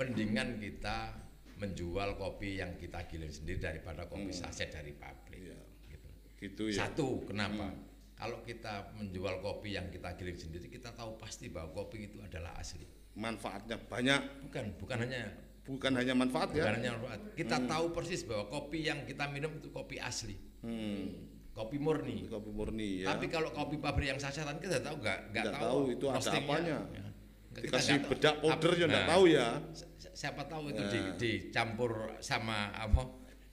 mendingan 0.00 0.56
kita 0.56 1.12
menjual 1.60 2.16
kopi 2.16 2.56
yang 2.56 2.72
kita 2.80 3.04
giling 3.04 3.28
sendiri 3.28 3.60
daripada 3.60 4.08
kopi 4.08 4.32
saset 4.32 4.72
dari 4.72 4.96
pabrik. 4.96 5.44
Iya. 5.44 5.60
Gitu. 5.92 6.08
Gitu 6.40 6.62
ya. 6.72 6.88
Satu, 6.88 7.20
kenapa? 7.28 7.68
Kalau 8.16 8.40
kita 8.44 8.96
menjual 8.96 9.44
kopi 9.44 9.76
yang 9.76 9.92
kita 9.92 10.16
giling 10.16 10.36
sendiri, 10.40 10.72
kita 10.72 10.92
tahu 10.96 11.20
pasti 11.20 11.52
bahwa 11.52 11.72
kopi 11.72 12.08
itu 12.08 12.20
adalah 12.24 12.56
asli. 12.56 12.84
Manfaatnya 13.20 13.76
banyak, 13.76 14.20
Bukan, 14.48 14.64
bukan 14.80 14.96
hanya 15.04 15.28
bukan 15.60 15.92
hanya 15.92 16.14
manfaat 16.16 16.48
ya. 16.50 16.64
bukan 16.64 16.72
hanya 16.80 16.90
manfaat. 16.96 17.20
Kita 17.36 17.56
tahu 17.62 17.84
persis 17.92 18.24
bahwa 18.24 18.48
kopi 18.48 18.88
yang 18.88 19.04
kita 19.04 19.28
minum 19.28 19.52
itu 19.54 19.68
kopi 19.68 20.00
asli, 20.00 20.34
Hmm. 20.64 21.28
kopi 21.52 21.76
murni. 21.76 22.24
Kopi 22.26 22.48
murni 22.48 23.04
ya. 23.04 23.12
Tapi 23.12 23.28
kalau 23.28 23.52
kopi 23.52 23.76
pabrik 23.76 24.08
yang 24.08 24.18
sasetan 24.18 24.56
kita 24.56 24.80
tahu 24.80 24.98
nggak 24.98 25.18
nggak 25.30 25.44
tahu, 25.52 25.60
tahu 25.62 25.80
itu 25.92 26.04
ada 26.08 26.30
apanya. 26.32 26.78
Ya. 26.90 27.04
Kita 27.50 27.66
Dikasih 27.76 27.96
tahu. 27.98 28.08
bedak 28.08 28.34
powder 28.40 28.72
ya 28.72 28.86
nggak 28.88 29.04
Nah, 29.04 29.10
tahu 29.12 29.24
ya. 29.28 29.46
si- 29.70 29.88
Siapa 30.10 30.42
tahu 30.44 30.68
itu 30.68 30.82
Nah. 30.82 30.90
di, 30.90 31.00
dicampur 31.16 31.90
sama 32.18 32.72
apa? 32.72 33.04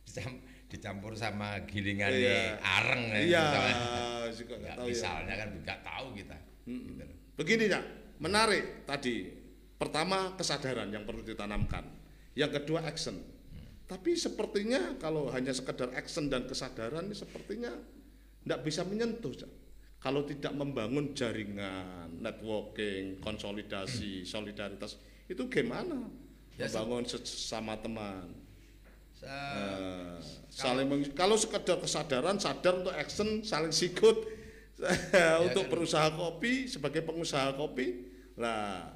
Dicam- 0.03 0.41
dicampur 0.67 1.13
sama 1.13 1.59
gilingan 1.63 2.11
Iya. 2.11 2.59
areng 2.59 3.03
ya, 3.07 3.19
Iya, 3.19 3.43
misalnya. 3.45 3.75
juga 4.33 4.55
tahu 4.57 4.65
ya. 4.65 4.89
misalnya 4.89 5.33
kan 5.37 5.49
nggak 5.53 5.79
tahu 5.81 6.07
kita. 6.13 6.37
Gitu 6.65 7.03
loh. 7.03 7.17
Begini 7.35 7.65
ya, 7.69 7.79
menarik 8.17 8.83
tadi. 8.83 9.36
Pertama 9.77 10.33
kesadaran 10.33 10.89
yang 10.89 11.05
perlu 11.05 11.21
ditanamkan. 11.21 11.85
Yang 12.33 12.61
kedua 12.61 12.81
action. 12.83 13.17
Tapi 13.85 14.13
sepertinya 14.13 14.97
kalau 14.97 15.31
hanya 15.31 15.53
sekedar 15.53 15.93
action 15.93 16.27
dan 16.27 16.43
kesadaran 16.43 17.07
ini 17.07 17.15
sepertinya 17.15 17.71
tidak 18.43 18.59
bisa 18.61 18.81
menyentuh. 18.83 19.31
Kalau 19.97 20.21
tidak 20.23 20.53
membangun 20.53 21.13
jaringan, 21.13 22.19
networking, 22.19 23.17
konsolidasi, 23.17 24.21
solidaritas, 24.23 24.97
itu 25.25 25.41
gimana? 25.47 26.05
Ya, 26.53 26.67
membangun 26.67 27.05
sesama 27.05 27.77
teman. 27.77 28.33
Sa- 29.13 29.25
Eh, 29.25 30.17
saling 30.51 30.85
meng- 30.85 31.13
kalau 31.13 31.33
sekedar 31.33 31.77
kesadaran, 31.77 32.37
sadar 32.37 32.77
untuk 32.77 32.93
action, 32.93 33.41
saling 33.41 33.73
sikut 33.73 34.25
untuk 35.47 35.65
kan. 35.65 35.71
berusaha 35.73 36.07
kopi 36.11 36.65
sebagai 36.67 37.01
pengusaha 37.01 37.53
kopi, 37.53 38.05
lah 38.37 38.93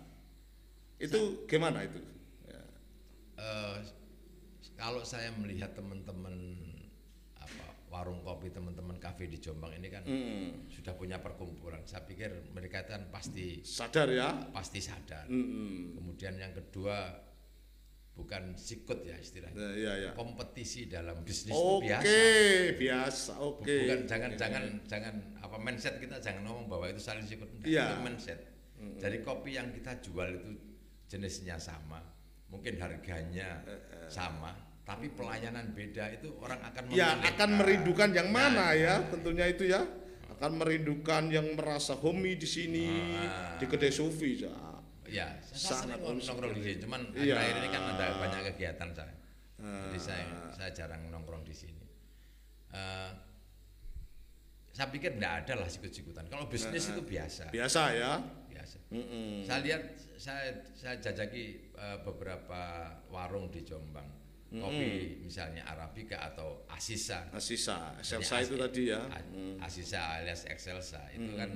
itu 1.02 1.20
gimana 1.46 1.82
itu? 1.82 1.98
Ya. 2.46 2.62
Eh, 3.36 3.78
kalau 4.76 5.02
saya 5.02 5.34
melihat 5.34 5.74
teman-teman 5.74 6.36
apa 7.36 7.66
warung 7.90 8.22
kopi 8.22 8.50
teman-teman 8.50 8.98
kafe 8.98 9.26
di 9.26 9.38
Jombang 9.38 9.74
ini 9.74 9.88
kan 9.88 10.02
Hmm, 10.02 10.70
sudah 10.70 10.94
punya 10.94 11.18
perkumpulan. 11.18 11.82
Saya 11.84 12.02
pikir 12.04 12.30
mereka 12.50 12.86
kan 12.86 13.10
pasti 13.10 13.62
sadar 13.62 14.08
ya? 14.08 14.30
pasti 14.50 14.80
sadar. 14.80 15.26
Hmm, 15.26 15.94
Kemudian 15.94 16.38
yang 16.38 16.54
kedua 16.54 17.18
bukan 18.12 18.54
sikut 18.54 19.02
ya 19.02 19.16
istilahnya. 19.18 19.58
ya, 19.58 19.72
ya, 19.74 19.94
ya. 19.98 20.12
Kompetisi 20.14 20.86
dalam 20.86 21.24
bisnis 21.24 21.50
itu 21.50 21.58
Oke, 21.58 21.88
biasa. 21.88 22.12
biasa, 22.78 23.32
oke. 23.40 23.66
Bukan 23.66 24.00
jangan 24.06 24.32
jangan 24.36 24.64
jangan 24.86 25.14
apa 25.42 25.58
mindset 25.58 25.96
kita 25.98 26.20
jangan 26.20 26.46
ngomong 26.46 26.68
bahwa 26.70 26.86
itu 26.90 27.02
saling 27.02 27.26
sikut. 27.26 27.50
Enggak, 27.50 27.70
Iya. 27.72 27.86
Itu 27.88 27.98
mindset. 28.02 28.40
Jadi 28.98 29.18
kopi 29.22 29.54
yang 29.54 29.70
kita 29.70 29.94
jual 30.02 30.26
itu 30.32 30.52
jenisnya 31.12 31.60
sama, 31.60 32.00
mungkin 32.48 32.80
harganya 32.80 33.60
sama, 34.08 34.56
tapi 34.88 35.12
pelayanan 35.12 35.76
beda 35.76 36.08
itu 36.16 36.32
orang 36.40 36.64
akan 36.64 36.84
Ya 36.90 37.12
memilih. 37.20 37.28
akan 37.36 37.50
Ah, 37.52 37.58
merindukan 37.60 38.10
yang 38.16 38.30
nah, 38.32 38.48
mana 38.48 38.66
ya, 38.72 38.96
tentunya 39.12 39.46
itu 39.52 39.68
ya. 39.68 39.84
Akan 40.32 40.56
merindukan 40.56 41.28
yang 41.30 41.52
merasa 41.54 41.94
homey 41.94 42.40
di 42.40 42.48
sini, 42.48 42.88
Ah. 43.28 43.60
di 43.60 43.68
kedai 43.68 43.92
sufi. 43.92 44.40
ya. 44.40 44.56
Ya, 45.12 45.28
saya 45.44 45.84
Sangat 45.84 46.00
sering 46.00 46.24
nongkrong 46.24 46.56
di 46.56 46.64
sini, 46.64 46.78
cuman 46.80 47.02
Iya. 47.12 47.36
akhir 47.36 47.56
ini 47.60 47.68
kan 47.68 47.82
ada 47.92 48.06
banyak 48.16 48.42
kegiatan 48.56 48.90
saya. 48.96 49.16
Jadi 49.60 50.00
Ah. 50.00 50.02
saya 50.02 50.24
saya 50.56 50.70
jarang 50.72 51.02
nongkrong 51.12 51.44
di 51.44 51.52
sini. 51.52 51.84
Eh, 52.72 53.10
saya 54.72 54.88
pikir 54.88 55.20
tidak 55.20 55.44
ada 55.44 55.54
lah 55.60 55.68
sikut-sikutan. 55.68 56.32
Kalau 56.32 56.48
bisnis 56.48 56.88
itu 56.88 57.04
biasa, 57.04 57.52
Biasa 57.52 57.82
ya. 57.92 58.24
biasa. 58.48 58.78
Mm-mm. 58.88 59.44
Saya 59.44 59.60
lihat 59.62 59.82
saya 60.22 60.54
saya 60.78 61.02
jajaki 61.02 61.44
eh, 61.74 61.98
beberapa 62.06 62.62
warung 63.10 63.50
di 63.50 63.66
Jombang. 63.66 64.22
Kopi 64.52 65.24
misalnya 65.24 65.64
Arabica 65.64 66.28
atau 66.28 66.68
Asisa. 66.68 67.24
Asisa, 67.32 67.96
Excelsa 67.96 68.36
itu 68.44 68.60
tadi 68.60 68.92
ya. 68.92 69.00
A- 69.08 69.24
Asisa 69.64 70.20
alias 70.20 70.44
Excelsa 70.44 71.00
itu 71.10 71.32
kan 71.34 71.56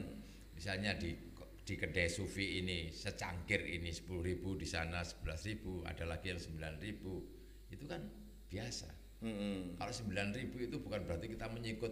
misalnya 0.56 0.96
di 0.96 1.12
di 1.60 1.76
kedai 1.76 2.08
sufi 2.08 2.64
ini 2.64 2.88
secangkir 2.88 3.68
ini 3.68 3.92
10.000 3.92 4.08
di 4.56 4.64
sana 4.64 5.04
11.000 5.04 5.84
ada 5.84 6.08
lagi 6.08 6.32
yang 6.32 6.40
9.000 6.40 7.74
itu 7.74 7.84
kan 7.84 8.00
biasa 8.48 8.88
Mm-mm. 9.26 9.76
kalau 9.76 9.90
9.000 9.92 10.46
itu 10.62 10.78
bukan 10.80 11.02
berarti 11.04 11.26
kita 11.28 11.50
menyikut 11.50 11.90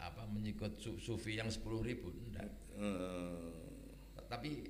apa 0.00 0.24
menyikut 0.24 0.80
su- 0.80 0.96
sufi 0.98 1.36
yang 1.36 1.46
10.000 1.46 1.62
enggak 2.00 2.48
Eh, 2.74 3.52
tapi 4.24 4.64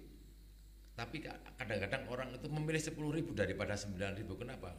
tapi 1.00 1.16
ka- 1.19 1.40
kadang-kadang 1.57 2.04
orang 2.07 2.28
itu 2.30 2.45
memilih 2.47 2.76
10.000 2.76 3.33
daripada 3.33 3.73
9.000 3.73 4.21
kenapa 4.37 4.76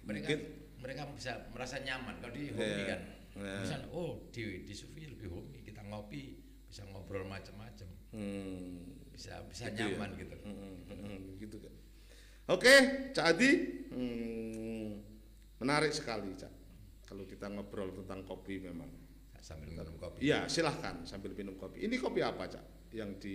mereka 0.00 0.32
Mungkin- 0.32 0.44
mereka 0.78 1.02
bisa 1.12 1.32
merasa 1.52 1.76
nyaman 1.78 2.16
kalau 2.18 2.32
di 2.32 2.48
Iya, 2.48 2.86
kan 2.86 3.00
iya. 3.36 3.60
misalnya 3.60 3.88
oh 3.90 4.30
di 4.30 4.64
di 4.64 4.72
sufi 4.72 5.04
lebih 5.04 5.28
hobi 5.28 5.60
kita 5.60 5.84
ngopi 5.84 6.40
bisa 6.64 6.86
ngobrol 6.86 7.26
macam-macam 7.26 7.88
hmm. 8.12 9.12
bisa 9.12 9.44
bisa 9.44 9.68
Gitu 9.68 9.76
ya? 9.76 9.92
nyaman 9.92 10.10
gitu 10.16 10.36
Mm, 10.38 10.56
mm, 10.86 10.98
mm, 11.04 11.20
gitu 11.38 11.56
kan. 11.58 11.74
Oke, 12.48 12.74
Cak 13.12 13.26
Adi, 13.28 13.50
hmm, 13.92 14.88
menarik 15.58 15.92
sekali, 15.92 16.32
Cak. 16.32 16.48
Kalau 17.04 17.24
kita 17.24 17.44
ngobrol 17.46 17.92
tentang 17.92 18.24
kopi 18.24 18.56
memang. 18.58 18.88
sambil 19.38 19.70
minum 19.70 19.94
kopi 19.96 20.24
Iya, 20.24 20.44
silahkan 20.46 21.04
sambil 21.04 21.30
minum 21.30 21.54
kopi. 21.54 21.84
Ini 21.84 21.94
kopi 21.96 22.20
apa, 22.20 22.48
Cak? 22.48 22.90
Yang 22.90 23.10
di 23.20 23.34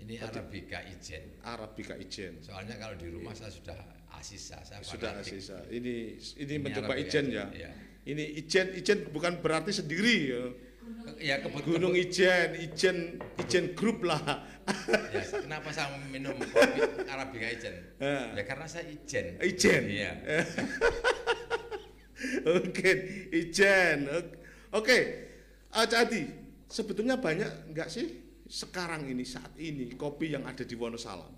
ini 0.00 0.14
Arabica 0.16 0.78
Ijen 0.82 1.24
Arabica 1.42 1.94
Ijen. 1.94 2.40
soalnya 2.40 2.74
kalau 2.76 2.96
di 2.96 3.08
rumah 3.08 3.32
saya 3.32 3.48
sudah 3.48 3.76
asisa 4.10 4.58
saya 4.60 4.80
Sudah 4.82 5.14
fanatik. 5.14 5.38
sisa. 5.38 5.60
Ini 5.68 5.78
ini, 6.18 6.42
Ini 6.42 6.54
mencoba 6.58 6.92
Arabica 6.92 7.06
Ijen 7.06 7.24
ya. 7.30 7.44
Iya. 7.50 7.70
Ini 8.02 8.24
Ijen 8.36 8.66
Ijen 8.74 8.98
bukan 9.08 9.38
berarti 9.38 9.70
sendiri 9.70 10.16
ya. 10.26 10.42
Ya 11.22 11.36
kebut 11.38 11.62
Gunung 11.62 11.94
Ijen, 11.94 12.58
Ijen 12.58 13.20
Ijen 13.38 13.76
Group 13.78 14.02
lah. 14.02 14.18
ya, 15.14 15.22
kenapa 15.22 15.70
saya 15.70 15.94
minum 16.10 16.34
kopi 16.34 16.80
Arabica 17.06 17.46
Ijen 17.46 17.76
Eh. 18.02 18.34
ya 18.34 18.42
karena 18.42 18.66
saya 18.66 18.88
Ijen 18.88 19.38
Ijen. 19.38 19.82
iya 19.86 20.12
Oke, 22.60 22.90
Ijen. 23.32 23.98
Oke, 24.70 24.98
Ah, 25.70 25.86
Cak 25.86 26.10
Adi, 26.10 26.26
sebetulnya 26.66 27.14
banyak 27.14 27.70
enggak 27.70 27.86
sih 27.86 28.10
sekarang 28.50 29.06
ini 29.06 29.22
saat 29.22 29.54
ini 29.56 29.94
kopi 29.94 30.34
yang 30.34 30.42
ada 30.42 30.66
di 30.66 30.74
Wonosalam, 30.74 31.30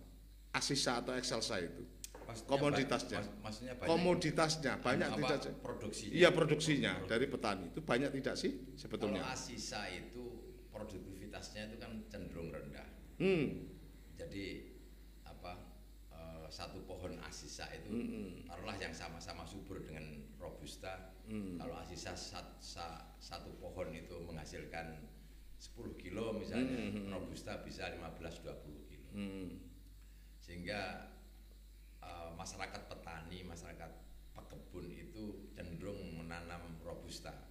Asisa 0.50 0.99
atau 0.99 1.12
Excelsa 1.12 1.61
itu, 1.61 1.85
Maksudnya 2.23 2.49
komoditasnya, 2.49 3.19
ba- 3.19 3.25
mas- 3.28 3.37
maksudnya 3.45 3.75
banyak. 3.76 3.88
Komoditasnya 3.92 4.73
banyak 4.81 5.09
apa, 5.11 5.19
tidak 5.21 5.38
sih? 5.38 5.52
produksinya? 5.61 6.14
Iya 6.16 6.28
produksinya. 6.33 6.92
Dari 7.04 7.26
petani. 7.28 7.64
Itu 7.69 7.81
banyak 7.83 8.11
tidak 8.16 8.35
sih 8.35 8.50
kalau 8.57 8.78
sebetulnya? 8.78 9.23
asisa 9.28 9.81
itu 9.87 10.25
produktivitasnya 10.73 11.69
itu 11.69 11.76
kan 11.76 11.92
cenderung 12.09 12.49
rendah. 12.49 12.88
Hmm, 13.21 13.69
jadi 14.16 14.73
apa 15.23 15.52
eh, 16.09 16.47
satu 16.49 16.81
pohon 16.83 17.21
asisa 17.23 17.69
itu 17.71 17.92
taruhlah 18.45 18.81
yang 18.81 18.92
sama-sama 18.92 19.45
subur 19.45 19.85
dengan 19.85 20.04
robusta. 20.40 21.12
Kalau 21.28 21.76
asisa 21.76 22.12
sat- 22.12 22.57
sa- 22.59 23.12
satu 23.16 23.52
pohon 23.57 23.92
itu 23.92 24.16
menghasilkan 24.25 25.07
10 25.72 25.96
kilo 25.96 26.36
misalnya 26.36 26.78
robusta 27.08 27.64
bisa 27.64 27.88
15-20 27.88 28.88
kilo 28.88 29.08
hmm, 29.12 29.48
sehingga 30.38 31.10
eh, 31.98 32.30
masyarakat 32.36 32.82
petani 32.86 33.42
masyarakat 33.42 33.90
pekebun 34.32 34.88
itu 34.90 35.52
cenderung 35.52 36.16
menanam 36.16 36.76
robusta 36.80 37.48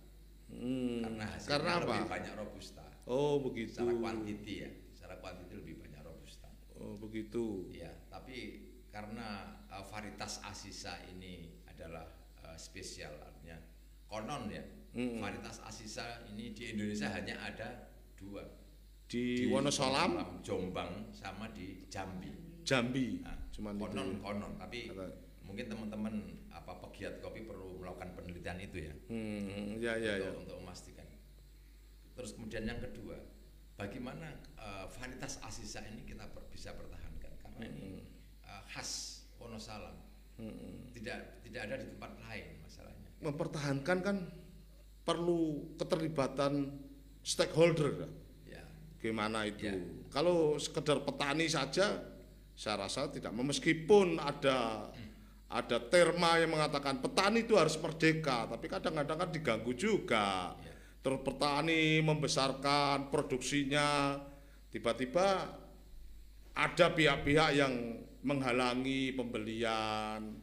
hmm. 0.49 1.01
karena 1.01 1.25
hasilnya 1.25 1.51
Karena 1.57 1.71
apa? 1.77 1.85
lebih 1.85 2.07
banyak 2.09 2.33
robusta 2.37 2.85
Oh 3.09 3.41
begitu. 3.41 3.81
secara 3.81 3.97
kuantiti 3.97 4.53
ya 4.61 4.69
secara 4.93 5.17
kuantiti 5.17 5.53
lebih 5.57 5.75
banyak 5.81 6.01
robusta 6.05 6.47
Oh 6.77 6.97
begitu. 6.97 7.69
ya 7.73 7.89
tapi 8.09 8.69
karena 8.91 9.57
uh, 9.71 9.81
varietas 9.87 10.43
asisa 10.43 10.93
ini 11.09 11.63
adalah 11.65 12.05
uh, 12.43 12.57
spesial 12.59 13.15
artinya 13.17 13.57
konon 14.05 14.51
ya 14.51 14.61
Mm-mm. 14.91 15.23
varietas 15.23 15.63
asisa 15.63 16.03
ini 16.29 16.51
di 16.51 16.75
Indonesia 16.75 17.07
hanya 17.09 17.39
ada 17.39 17.90
dua 18.21 18.45
Di, 19.09 19.49
Wonosalam, 19.49 20.39
Jombang 20.39 21.09
sama 21.11 21.49
di 21.51 21.83
Jambi 21.89 22.31
Jambi, 22.61 23.19
Nah, 23.19 23.35
cuman 23.49 23.73
itu. 23.75 23.81
konon 23.83 24.09
konon 24.21 24.53
tapi 24.55 24.87
Kata- 24.87 25.17
mungkin 25.41 25.65
teman-teman 25.67 26.13
apa 26.47 26.77
pegiat 26.79 27.19
kopi 27.19 27.43
perlu 27.43 27.81
melakukan 27.81 28.13
penelitian 28.13 28.61
itu 28.61 28.77
ya 28.79 28.93
Hmm, 29.09 29.75
ya 29.75 29.97
ya 29.97 30.13
ya. 30.15 30.29
untuk, 30.31 30.45
untuk 30.47 30.57
memastikan. 30.63 31.03
Terus 32.13 32.31
kemudian 32.31 32.63
yang 32.63 32.79
kedua, 32.79 33.17
bagaimana 33.73 34.29
eh, 34.55 34.85
varietas 34.87 35.41
asisa 35.41 35.81
ini 35.83 36.05
kita 36.05 36.29
per- 36.29 36.47
bisa 36.47 36.71
pertahankan 36.71 37.33
karena 37.35 37.65
ini 37.67 38.05
eh, 38.41 38.63
khas 38.69 39.19
Wonosalam, 39.35 39.97
Hmm. 40.37 40.85
tidak 40.93 41.41
tidak 41.41 41.61
ada 41.65 41.75
di 41.75 41.89
tempat 41.89 42.13
lain 42.21 42.61
masalahnya. 42.61 43.09
Mempertahankan 43.19 43.97
kan 43.99 44.17
perlu 45.01 45.73
keterlibatan 45.75 46.77
stakeholder. 47.21 48.09
Ya, 48.49 48.65
Gimana 49.01 49.45
itu? 49.45 49.69
Ya. 49.69 49.77
Kalau 50.11 50.57
sekedar 50.57 51.01
petani 51.05 51.47
saja, 51.47 52.01
saya 52.57 52.75
rasa 52.77 53.09
tidak. 53.09 53.31
Meskipun 53.33 54.21
ada 54.21 54.89
ada 55.51 55.77
terma 55.91 56.39
yang 56.39 56.55
mengatakan 56.55 57.03
petani 57.03 57.43
itu 57.43 57.57
harus 57.59 57.75
merdeka, 57.79 58.47
tapi 58.47 58.65
kadang-kadang 58.71 59.17
kan 59.27 59.29
diganggu 59.29 59.73
juga. 59.73 60.55
Ya. 60.59 60.73
Terus 61.01 61.19
petani 61.25 61.99
membesarkan 62.05 63.09
produksinya, 63.09 64.21
tiba-tiba 64.69 65.57
ada 66.53 66.85
pihak-pihak 66.93 67.49
yang 67.57 67.73
menghalangi 68.21 69.17
pembelian 69.17 70.37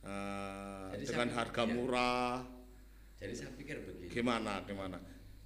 eh, 0.00 0.88
Jadi 0.96 1.04
dengan 1.12 1.28
harga 1.36 1.62
ya. 1.68 1.72
murah. 1.76 2.34
jadi 3.22 3.34
saya 3.38 3.50
pikir 3.54 3.76
begini. 3.86 4.10
Gimana, 4.10 4.64
gimana? 4.66 4.98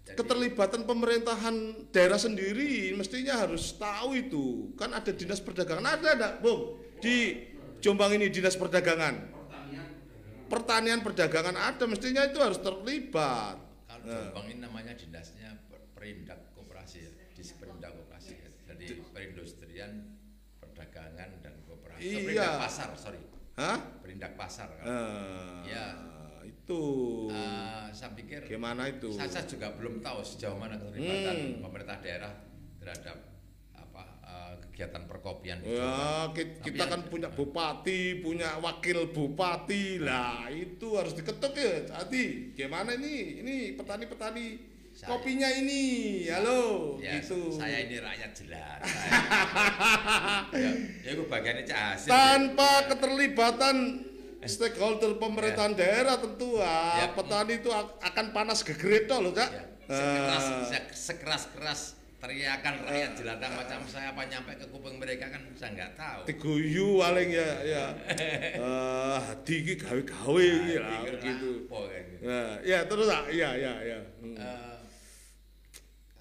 Jadi- 0.06 0.14
Keterlibatan 0.16 0.86
pemerintahan 0.86 1.56
daerah 1.90 2.14
sendiri 2.16 2.94
mestinya 2.94 3.34
harus 3.36 3.74
tahu 3.74 4.14
itu. 4.16 4.44
Kan 4.74 4.94
ada 4.94 5.10
dinas 5.10 5.38
perdagangan, 5.38 5.82
ada 5.84 6.08
ada, 6.08 6.28
Bung? 6.38 6.78
Di 6.96 7.42
Jombang 7.76 8.14
ini 8.14 8.30
dinas 8.30 8.54
perdagangan. 8.54 9.34
Pertanian 10.46 11.02
perdagangan 11.02 11.58
ada, 11.58 11.84
mestinya 11.84 12.22
itu 12.22 12.38
harus 12.38 12.56
terlibat. 12.56 13.58
Kalau 13.84 14.04
Nah. 14.06 14.30
Jombang 14.30 14.46
ini 14.46 14.60
namanya 14.62 14.94
dinasnya 14.94 15.58
per- 15.66 15.90
perindak 15.92 16.54
koperasi 16.54 17.02
ya, 17.02 17.10
di 17.10 17.42
perindak 17.52 17.90
koperasi. 17.92 18.32
Ya. 18.32 18.48
Jadi 18.64 18.86
perindustrian, 19.10 19.90
perdagangan 20.56 21.42
dan 21.42 21.54
koperasi. 21.66 21.98
Iya. 22.00 22.22
Perindak 22.22 22.62
pasar, 22.62 22.88
sorry, 22.94 23.18
Hah? 23.58 23.78
perindak 23.98 24.32
pasar. 24.38 24.68
kan. 24.72 24.84
Eh, 24.86 25.60
Ya. 25.66 25.86
itu. 26.46 26.82
Saya 27.96 28.12
pikir 28.12 28.44
Gimana 28.44 28.84
itu? 28.86 29.08
Saya, 29.10 29.24
saya 29.26 29.48
juga 29.48 29.72
belum 29.72 29.98
tahu 29.98 30.20
sejauh 30.20 30.52
mana 30.54 30.76
keterlibatan 30.76 31.32
Hmm. 31.32 31.64
pemerintah 31.64 31.96
daerah 31.98 32.32
terhadap 32.76 33.16
apa 33.72 34.02
eh, 34.20 34.52
kegiatan 34.60 35.02
perkopian 35.06 35.58
Jombang. 35.58 36.36
Ya, 36.36 36.44
kita 36.60 36.76
yang- 36.76 36.92
kan 36.92 37.00
punya 37.08 37.28
bupati, 37.30 38.00
punya 38.20 38.60
wakil 38.60 39.08
bupati. 39.08 39.96
Lah, 39.98 40.44
itu 40.46 40.92
harus 40.92 41.16
diketuk 41.16 41.56
ya. 41.56 41.88
Jadi, 41.88 42.52
gimana 42.52 42.92
ini? 42.92 43.40
Ini 43.40 43.54
petani-petani 43.74 44.46
Saya- 44.92 45.08
kopinya 45.10 45.48
ini. 45.48 45.84
Halo, 46.28 46.96
Ya, 46.98 47.16
gitu. 47.16 47.48
saya 47.50 47.80
ini 47.80 47.96
rakyat 47.96 48.30
jelas. 48.34 48.80
Saya- 48.84 50.44
ya, 50.64 50.70
ya 51.00 51.10
itu 51.12 51.24
bagiannya 51.24 51.64
Cak 51.64 51.80
Hasim. 51.96 52.10
Tanpa 52.12 52.70
ya. 52.76 52.86
keterlibatan 52.92 53.76
stakeholder 54.42 55.16
pemerintahan 55.16 55.72
daerah 55.72 56.16
tentu 56.16 56.58
ah, 56.58 57.00
Ya. 57.00 57.08
petani 57.10 57.56
itu 57.56 57.68
ak- 57.68 57.96
akan 58.02 58.26
panas 58.30 58.60
gegreto 58.60 59.16
loh, 59.18 59.32
Cak. 59.32 59.48
Ya, 59.48 59.64
sekeras 59.86 60.44
Ah. 60.44 60.60
se- 60.62 60.92
sekeras 60.92 61.44
keras 61.50 61.80
teriakan 62.16 62.74
rakyat 62.82 63.12
jelata 63.14 63.46
macam 63.46 63.80
saya 63.84 64.10
apa 64.10 64.24
nyampe 64.24 64.52
ke 64.52 64.66
kuping 64.66 64.96
mereka 64.96 65.28
kan 65.28 65.40
saya 65.52 65.70
nggak 65.72 65.92
tahu. 65.94 66.20
diguyu 66.26 66.98
paling 66.98 67.28
ya 67.30 67.50
ya 67.62 67.84
Eh, 68.58 69.16
hati 69.22 69.54
iki 69.58 69.74
gawe-gawe 69.76 70.42
iki 70.42 70.74
lah 70.74 70.90
Nah, 70.90 71.00
pikir 71.02 71.14
begitu. 71.14 71.50
apa 71.62 71.78
kan 71.86 72.04
gitu. 72.04 72.22
Nah, 72.22 72.50
ya 72.62 72.78
terus 72.82 73.08
ah, 73.08 73.22
iya 73.28 73.50
iya 73.54 73.72
iya. 73.80 73.98
Hmm. 74.18 74.34
Eh, 74.34 74.76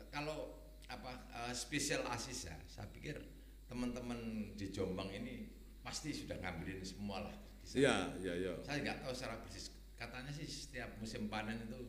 kalau 0.09 0.55
apa 0.85 1.11
eh, 1.41 1.53
spesial 1.53 2.05
asisa, 2.07 2.53
saya 2.65 2.87
pikir 2.89 3.17
teman-teman 3.65 4.19
di 4.53 4.69
Jombang 4.69 5.09
ini 5.09 5.49
pasti 5.81 6.11
sudah 6.11 6.37
ngambilin 6.37 6.79
semua 6.81 7.23
lah. 7.23 7.35
Iya 7.73 7.95
iya 8.21 8.33
iya. 8.37 8.53
Saya 8.61 8.77
nggak 8.79 8.97
tahu 9.01 9.13
secara 9.15 9.35
persis. 9.41 9.73
Katanya 9.95 10.29
sih 10.29 10.45
setiap 10.45 10.93
musim 10.99 11.25
panen 11.25 11.65
itu 11.65 11.81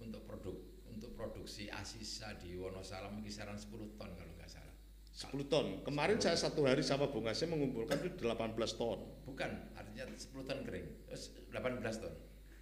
untuk 0.00 0.24
produk 0.24 0.56
untuk 0.88 1.12
produksi 1.12 1.66
asisa 1.68 2.32
di 2.38 2.54
Wonosalam 2.54 3.18
kisaran 3.20 3.58
10 3.58 3.68
ton 3.98 4.10
kalau 4.14 4.32
nggak 4.32 4.48
salah. 4.48 4.72
10 5.12 5.44
ton. 5.46 5.66
Kemarin 5.82 6.18
saya 6.18 6.34
satu 6.34 6.64
hari 6.64 6.80
sama 6.80 7.10
Bung 7.10 7.26
Hasim 7.26 7.50
mengumpulkan 7.50 7.98
itu 8.00 8.22
18 8.22 8.54
ton. 8.74 8.98
Bukan, 9.26 9.50
artinya 9.74 10.04
10 10.08 10.42
ton 10.42 10.58
kering. 10.62 10.86
Terus 11.06 11.22
18 11.50 12.02
ton. 12.02 12.14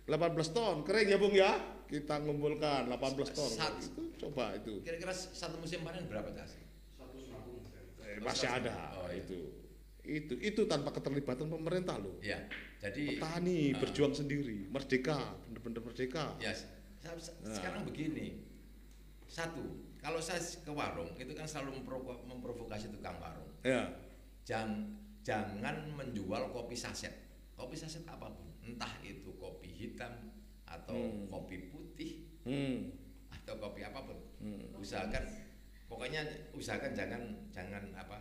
18 0.09 0.48
ton 0.50 0.76
kering 0.83 1.09
ya 1.09 1.18
Bung 1.20 1.33
ya. 1.33 1.52
Kita 1.87 2.20
ngumpulkan 2.20 2.88
18 2.88 3.28
ton. 3.31 3.50
Sat- 3.52 3.76
Itu 3.85 4.02
coba 4.18 4.57
itu. 4.57 4.81
Kira-kira 4.81 5.12
satu 5.12 5.61
musim 5.61 5.85
panen 5.85 6.09
berapa 6.09 6.33
tas? 6.33 6.57
Eh, 6.57 8.18
Terus 8.18 8.24
masih 8.24 8.48
ada 8.48 8.72
Oh, 8.98 9.09
iya. 9.09 9.20
itu. 9.20 9.40
Itu 10.02 10.34
itu 10.42 10.66
tanpa 10.66 10.90
keterlibatan 10.90 11.46
pemerintah 11.46 11.94
loh. 11.96 12.18
Ya, 12.18 12.42
jadi 12.82 13.22
Petani 13.22 13.70
Ah. 13.70 13.78
berjuang 13.78 14.10
sendiri, 14.10 14.66
merdeka, 14.66 15.38
benar-benar 15.46 15.82
merdeka. 15.86 16.34
Ya, 16.42 16.50
Nah. 17.02 17.54
sekarang 17.54 17.86
begini. 17.86 18.42
Satu, 19.26 19.62
kalau 19.98 20.18
saya 20.18 20.38
ke 20.38 20.68
warung 20.68 21.14
itu 21.14 21.32
kan 21.32 21.46
selalu 21.46 21.80
memprovo- 21.80 22.22
memprovokasi 22.26 22.90
tukang 22.90 23.16
warung. 23.18 23.48
Ya. 23.62 23.86
Jangan 24.42 24.90
jangan 25.22 25.86
menjual 25.94 26.50
kopi 26.50 26.74
saset. 26.74 27.14
Kopi 27.54 27.78
saset 27.78 28.02
apa 28.04 28.26
pun, 28.26 28.50
entah 28.60 28.90
itu 29.00 29.30
kopi 29.38 29.70
hitam 29.70 30.34
atau 30.66 30.98
Hmm. 30.98 31.30
kopi 31.30 31.70
putih 31.70 32.26
Hmm. 32.42 32.90
atau 33.30 33.54
kopi 33.56 33.86
apa 33.86 34.02
pun. 34.02 34.18
Hmm. 34.42 34.74
Usahakan 34.74 35.22
pokoknya 35.86 36.26
usahakan 36.52 36.90
jangan 36.90 37.22
jangan 37.54 37.86
apa? 37.94 38.18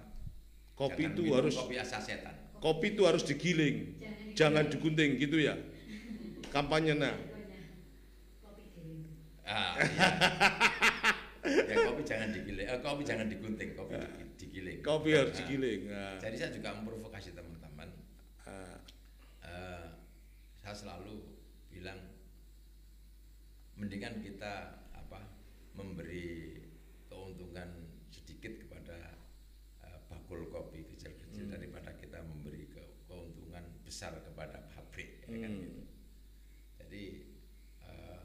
Kopi 0.82 0.98
jangan 1.00 1.14
itu 1.14 1.22
minum 1.22 1.36
harus 1.38 1.54
kopi 1.56 1.76
sasetan. 1.78 2.36
kopi 2.58 2.88
itu 2.92 3.02
harus 3.06 3.22
digiling, 3.22 3.78
jangan 4.34 4.66
digunting 4.66 5.12
gitu 5.16 5.38
ya. 5.38 5.54
Kampanye 6.50 6.94
nah. 6.96 7.14
Ah, 9.44 9.76
iya. 9.78 10.08
ya 11.68 11.76
kopi 11.84 12.02
jangan 12.02 12.30
digiling, 12.32 12.66
eh, 12.66 12.80
kopi 12.80 13.02
jangan 13.04 13.28
digunting, 13.28 13.70
kopi 13.74 13.94
digi- 13.94 14.30
digiling. 14.40 14.78
Kopi 14.80 15.10
harus 15.12 15.34
Ah, 15.34 15.38
digiling. 15.38 15.82
Nah. 15.86 16.16
Jadi 16.18 16.36
saya 16.36 16.52
juga 16.52 16.70
memprovokasi 16.74 17.30
teman-teman. 17.32 17.90
Ah. 18.42 18.78
eh, 19.44 19.86
saya 20.58 20.74
selalu 20.74 21.20
bilang 21.68 21.98
mendingan 23.74 24.18
kita 24.20 24.54
apa 24.92 25.20
memberi 25.74 26.62
keuntungan 27.06 27.70
sedikit 28.08 28.56
kepada 28.58 29.18
eh, 29.82 30.00
bakul 30.06 30.48
kopi 30.48 30.86
kecil-kecil 30.88 31.44
Hmm. 31.44 31.54
daripada 31.54 31.92
kita 31.94 32.22
memberi 32.22 32.68
ke- 32.68 33.02
keuntungan 33.04 33.66
besar 33.82 34.14
kepada 34.22 34.70
pabrik 34.70 35.20
ya 35.22 35.38
kan 35.38 35.52
Hmm. 35.52 35.60
gitu. 35.60 35.82
Jadi 36.78 37.04
eh, 37.82 38.22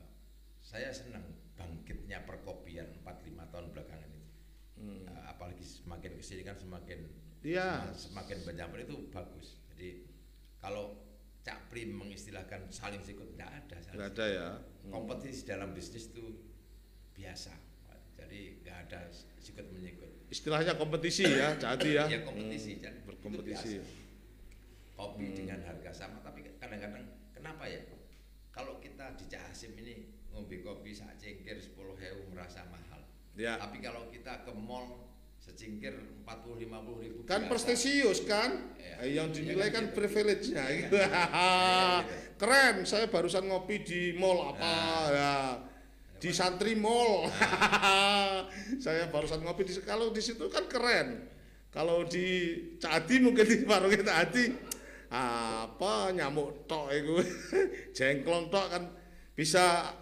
saya 0.77 0.93
senang 0.93 1.25
bangkitnya 1.57 2.29
perkopian 2.29 2.85
4-5 3.01 3.49
tahun 3.49 3.67
belakangan 3.73 4.11
ini. 4.13 4.29
Hmm. 4.77 5.09
Eh, 5.09 5.23
apalagi 5.25 5.65
semakin 5.65 6.13
ke 6.13 6.23
sini 6.23 6.45
kan 6.45 6.53
semakin 6.53 7.01
Iya. 7.41 7.89
sem- 7.97 8.13
semakin 8.13 8.45
banyak 8.45 8.85
itu 8.85 9.09
bagus. 9.09 9.57
Jadi 9.73 10.05
kalau 10.61 11.01
Cak 11.41 11.73
Prim 11.73 11.97
mengistilahkan 11.97 12.69
saling 12.69 13.01
sikut 13.01 13.25
tidak 13.33 13.49
ada. 13.57 13.77
saling 13.81 13.97
Nggak 13.97 14.11
ada 14.13 14.27
ya. 14.29 14.49
sikut. 14.61 14.93
Kompetisi 14.93 15.41
dalam 15.49 15.73
bisnis 15.73 16.13
itu 16.13 16.25
biasa. 17.15 17.57
Jadi 18.17 18.61
nggak 18.61 18.77
ada 18.85 19.01
sikut 19.41 19.65
menyikut. 19.73 20.29
Istilahnya 20.29 20.77
kompetisi 20.77 21.25
ya, 21.25 21.57
Cati 21.57 21.97
ya. 21.97 22.05
Ya 22.05 22.21
kompetisi, 22.21 22.77
Hmm. 22.77 22.85
Itu 22.85 23.01
Berkompetisi. 23.09 23.81
Kopi 24.93 25.25
Hmm. 25.25 25.37
dengan 25.37 25.61
harga 25.65 25.89
sama, 25.95 26.21
tapi 26.21 26.45
kadang-kadang 26.61 27.05
kenapa 27.33 27.65
ya? 27.65 27.81
Kalau 28.51 28.77
kita 28.77 29.17
di 29.17 29.25
Cak 29.25 29.41
Hasim 29.49 29.73
ini 29.77 30.16
ngombe 30.37 30.61
kopi 30.61 30.93
sak 30.93 31.17
cengkir 31.17 31.57
10 31.57 31.73
hewu 31.97 32.23
merasa 32.29 32.61
mahal. 32.69 33.01
Ya. 33.33 33.57
Tapi 33.57 33.81
kalau 33.81 34.13
kita 34.13 34.45
ke 34.45 34.53
mall 34.53 35.09
secingkir 35.41 35.97
40 36.29 36.69
50 36.69 37.01
ribu 37.01 37.19
Kan 37.25 37.47
biasa. 37.47 37.51
prestisius 37.51 38.21
kan? 38.29 38.77
Iya. 38.77 38.97
Eh, 39.01 39.11
Yang 39.17 39.29
dinilai 39.41 39.69
Iya 39.69 39.73
kan 39.73 39.73
kan 39.73 39.85
gitu. 39.89 39.97
privilege-nya. 39.97 40.65
Iya 40.69 40.77
gitu. 40.85 40.95
kan? 41.01 41.09
Iya 41.17 41.25
gitu. 42.05 42.25
Keren, 42.37 42.75
saya 42.85 43.07
barusan 43.09 43.49
ngopi 43.49 43.81
di 43.81 44.01
mall 44.13 44.53
apa 44.53 44.61
Nah. 44.61 45.05
ya. 45.09 45.35
Di 46.17 46.33
Santri 46.33 46.77
Mall. 46.77 47.29
saya 48.85 49.09
barusan 49.09 49.41
ngopi 49.41 49.65
di 49.65 49.73
kalau 49.81 50.13
di 50.13 50.21
situ 50.21 50.49
kan 50.49 50.65
keren. 50.65 51.29
Kalau 51.69 52.05
di 52.05 52.57
Cadi 52.77 53.21
mungkin 53.21 53.45
di 53.45 53.57
warungnya 53.65 54.01
Cadi 54.01 54.49
apa 55.07 56.11
nyamuk 56.11 56.65
tok 56.67 56.89
itu 56.91 57.21
jengklong 57.97 58.49
tok 58.49 58.67
kan 58.69 58.83
bisa 59.37 59.93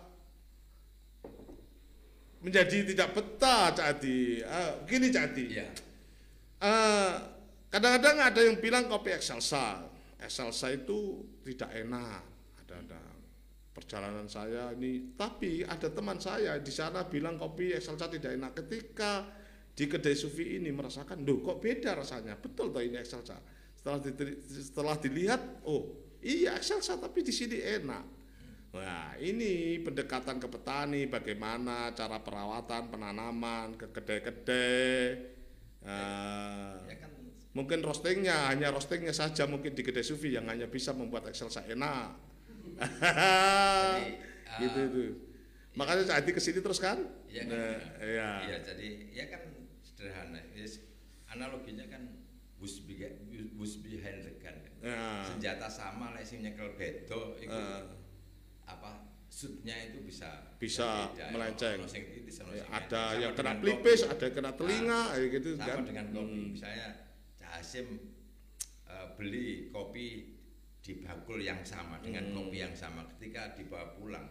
menjadi 2.44 2.92
tidak 2.92 3.16
betah 3.16 3.72
Cadi. 3.72 4.44
Ah, 4.44 4.85
gini 4.85 5.09
Cadi. 5.09 5.44
Iya. 5.57 5.68
Eh, 6.61 7.12
kadang-kadang 7.72 8.16
ada 8.20 8.40
yang 8.44 8.61
bilang 8.61 8.85
kopi 8.85 9.16
Excelsa. 9.16 9.80
Excelsa 10.20 10.68
itu 10.76 11.24
tidak 11.40 11.72
enak. 11.72 12.22
Ada 12.61 12.74
ada 12.85 13.00
perjalanan 13.74 14.28
saya 14.28 14.70
ini, 14.76 15.16
tapi 15.18 15.64
ada 15.64 15.90
teman 15.90 16.20
saya 16.20 16.61
di 16.61 16.70
sana 16.70 17.09
bilang 17.09 17.40
kopi 17.40 17.72
Excelsa 17.72 18.12
tidak 18.12 18.37
enak. 18.37 18.52
Ketika 18.61 19.24
di 19.74 19.90
kedai 19.90 20.14
sufi 20.14 20.61
ini 20.61 20.70
merasakan, 20.70 21.24
duh 21.24 21.40
kok 21.40 21.59
beda 21.59 21.96
rasanya. 21.98 22.37
Betul 22.37 22.70
toh 22.70 22.85
ini 22.85 23.00
Excelsa. 23.00 23.40
Setelah 23.74 24.00
dite- 24.04 24.38
setelah 24.46 24.96
dilihat, 25.00 25.64
oh 25.64 26.12
iya 26.20 26.61
Excelsa 26.61 27.00
tapi 27.00 27.24
di 27.24 27.33
sini 27.33 27.57
enak. 27.59 28.04
Nah, 28.74 29.14
ini 29.22 29.78
pendekatan 29.78 30.42
ke 30.42 30.50
petani, 30.50 31.06
bagaimana 31.06 31.94
cara 31.94 32.18
perawatan, 32.18 32.90
penanaman, 32.90 33.78
ke 33.78 33.87
kedai-kedai. 33.87 34.98
Eh, 35.84 36.74
Ya 36.90 36.96
kan 36.98 37.10
mungkin 37.54 37.87
roastingnya 37.87 38.50
hanya 38.50 38.74
roastingnya 38.74 39.14
saja 39.14 39.46
mungkin 39.46 39.78
di 39.78 39.82
kedai 39.87 40.02
sufi 40.02 40.34
yang 40.34 40.50
hanya 40.50 40.66
bisa 40.66 40.90
membuat 40.90 41.30
Excelsa 41.30 41.62
enak. 41.70 42.18
Jadi, 42.74 44.04
gitu 44.66 44.78
ah, 44.80 44.88
itu. 44.90 45.02
Makanya 45.74 46.02
Cak 46.10 46.18
Adi 46.22 46.30
ke 46.34 46.42
sini 46.42 46.58
terus 46.58 46.82
kan? 46.82 46.98
Iya 47.30 47.42
kan? 47.46 47.54
Nah, 47.54 47.78
iya. 48.02 48.30
Iya, 48.42 48.56
jadi 48.62 48.87
ya 49.14 49.24
kan 49.30 49.42
sederhana. 49.87 50.40
Yes, 50.50 50.82
analoginya 51.30 51.87
kan 51.87 52.26
bus 52.58 52.82
biga- 52.87 53.14
bus 53.54 53.78
behind 53.78 54.26
the 54.26 54.34
gun. 54.42 54.54
kan. 54.58 54.74
Ya. 54.82 55.06
Senjata 55.22 55.70
sama 55.70 56.10
lek 56.14 56.26
sing 56.26 56.42
nyekel 56.42 56.74
bedo 56.74 57.38
itu 57.38 57.50
Eh, 57.54 57.82
apa 58.64 58.90
shootnya 59.29 59.77
itu 59.90 59.98
bisa 60.00 60.55
Bisa 60.57 61.11
beda. 61.12 61.27
melenceng. 61.31 61.79
Ono 61.83 61.87
ya, 61.87 61.90
sing 61.90 62.05
ada 62.70 62.79
enteng. 62.79 63.14
yang 63.20 63.33
Sama 63.35 63.38
kena 63.38 63.53
pelipis, 63.59 64.00
ada 64.07 64.22
yang 64.22 64.35
kena 64.35 64.53
telinga, 64.55 65.00
Nah, 65.11 65.16
ya 65.18 65.27
gitu 65.29 65.48
sama 65.55 65.66
kan. 65.68 65.83
dengan 65.85 66.07
kopi. 66.11 66.38
Hmm. 66.38 66.50
Misalnya 66.55 66.88
Cak 67.35 67.50
Hasim 67.59 67.87
eh, 68.85 69.07
beli 69.18 69.46
kopi 69.68 70.07
di 70.79 70.92
bakul 71.00 71.40
yang 71.40 71.61
sama 71.66 71.98
dengan 71.98 72.31
Hmm. 72.31 72.37
kopi 72.38 72.57
yang 72.61 72.74
sama. 72.74 73.03
Ketika 73.16 73.57
dibawa 73.57 73.96
pulang, 73.98 74.27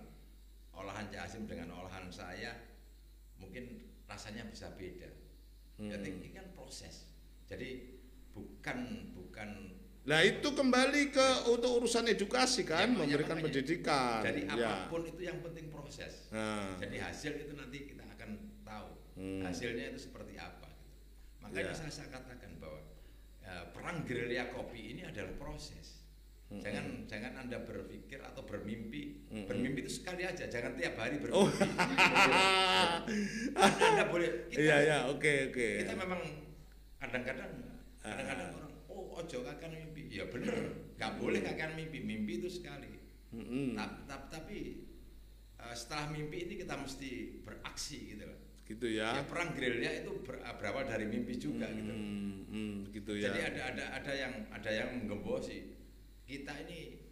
olahan 0.72 1.12
Cak 1.12 1.28
Hasim 1.28 1.44
dengan 1.46 1.74
olahan 1.74 2.08
saya 2.08 2.54
mungkin 3.38 3.84
rasanya 4.08 4.48
bisa 4.48 4.72
beda. 4.74 5.10
Hmm. 5.78 5.90
Jadi 5.92 6.10
ini 6.16 6.30
kan 6.32 6.48
proses. 6.56 7.12
Jadi 7.44 8.00
bukan 8.32 8.78
bukan 9.14 9.50
Nah 10.04 10.20
itu 10.20 10.52
kembali 10.52 11.02
ke 11.10 11.28
untuk 11.48 11.80
urusan 11.80 12.04
edukasi 12.06 12.68
Ya, 12.68 12.84
kan, 12.84 12.92
ya, 12.92 13.00
memberikan 13.00 13.40
makanya. 13.40 13.46
pendidikan. 13.48 14.20
Jadi 14.20 14.42
ya. 14.46 14.52
apa 14.52 14.92
pun 14.92 15.02
itu 15.04 15.22
yang 15.24 15.40
penting 15.40 15.72
proses. 15.72 16.28
Nah. 16.28 16.76
Jadi 16.76 17.00
hasil 17.00 17.32
itu 17.40 17.54
nanti 17.56 17.88
kita 17.88 18.04
akan 18.04 18.30
tahu 18.62 18.90
Hmm. 19.16 19.42
hasilnya 19.46 19.96
itu 19.96 20.00
seperti 20.02 20.36
apa. 20.36 20.68
gitu. 20.68 20.92
Makanya 21.40 21.72
Ya. 21.72 21.78
saya, 21.78 21.92
saya 21.94 22.08
katakan 22.12 22.60
bahwa 22.60 22.84
eh, 23.44 23.64
perang 23.72 24.04
gerilya 24.04 24.52
kopi 24.52 24.92
ini 24.92 25.08
adalah 25.08 25.32
proses. 25.40 26.04
Hmm. 26.52 26.60
Jangan 26.60 27.08
jangan 27.08 27.34
anda 27.40 27.64
berpikir 27.64 28.20
atau 28.20 28.44
bermimpi. 28.44 29.24
Hmm. 29.32 29.48
Bermimpi 29.48 29.88
itu 29.88 30.04
sekali 30.04 30.28
aja, 30.28 30.46
jangan 30.46 30.76
tiap 30.76 31.00
hari 31.00 31.16
bermimpi. 31.18 31.40
Oh. 31.40 31.48
anda, 33.56 33.84
anda 33.88 34.04
boleh. 34.10 34.52
Kita, 34.52 34.60
Iya 34.60 34.78
ya, 34.84 34.98
oke 35.08 35.34
oke. 35.48 35.68
kita 35.80 35.94
memang 35.96 36.22
kadang-kadang 37.00 37.52
Ah. 38.04 38.20
kadang-kadang 38.20 38.50
orang 38.52 38.72
oh 38.92 39.04
ojo 39.16 39.38
mimpi. 39.70 39.93
Ya 40.24 40.32
bener, 40.32 40.56
nggak 40.96 41.14
boleh 41.20 41.44
akan 41.44 41.70
mimpi. 41.76 42.00
Mimpi 42.00 42.40
itu 42.40 42.48
sekali. 42.48 42.96
Mm-mm. 43.36 43.76
Tapi, 43.76 43.96
tapi, 44.08 44.26
tapi 44.32 44.60
eh, 45.60 45.76
setelah 45.76 46.08
mimpi 46.10 46.48
ini 46.48 46.54
kita 46.56 46.80
mesti 46.80 47.44
beraksi 47.44 48.16
gitu 48.16 48.24
loh. 48.24 48.40
Gitu 48.64 48.96
Ya, 48.96 49.20
ya. 49.20 49.28
perang 49.28 49.52
gerilya 49.52 50.08
itu 50.08 50.24
ber- 50.24 50.40
berawal 50.40 50.88
dari 50.88 51.04
mimpi 51.12 51.36
juga 51.36 51.68
gitu. 51.68 51.92
Hmm, 51.92 52.48
hmm, 52.48 52.76
gitu 52.96 53.20
ya. 53.20 53.28
Jadi 53.28 53.40
ada 53.52 53.62
ada 53.76 53.86
ada 54.00 54.12
yang 54.16 54.34
ada 54.48 54.72
yang 54.72 54.90
menggembosi 55.04 55.76
kita 56.24 56.56
ini 56.64 57.04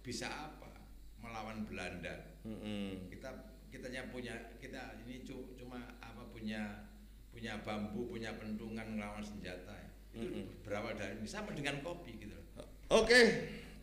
bisa 0.00 0.24
apa 0.48 0.88
melawan 1.20 1.68
Belanda. 1.68 2.40
Mm-mm. 2.48 3.12
Kita 3.12 3.28
kitanya 3.68 4.08
punya 4.08 4.56
kita 4.56 4.96
ini 5.04 5.20
cu- 5.28 5.52
cuma 5.52 6.00
apa 6.00 6.24
punya 6.32 6.88
punya 7.28 7.60
bambu, 7.60 8.08
punya 8.08 8.32
pentungan 8.40 8.96
melawan 8.96 9.20
senjata. 9.20 9.87
Itu 10.12 10.24
Mm-mm. 10.24 10.44
berawal 10.64 10.96
dari 10.96 11.20
ini 11.20 11.28
sama 11.28 11.52
dengan 11.52 11.78
kopi 11.84 12.16
gitu 12.18 12.34
loh. 12.34 12.66
Oke, 12.90 13.20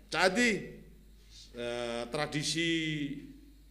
jadi 0.10 0.50
eh, 1.56 2.04
tradisi 2.10 2.70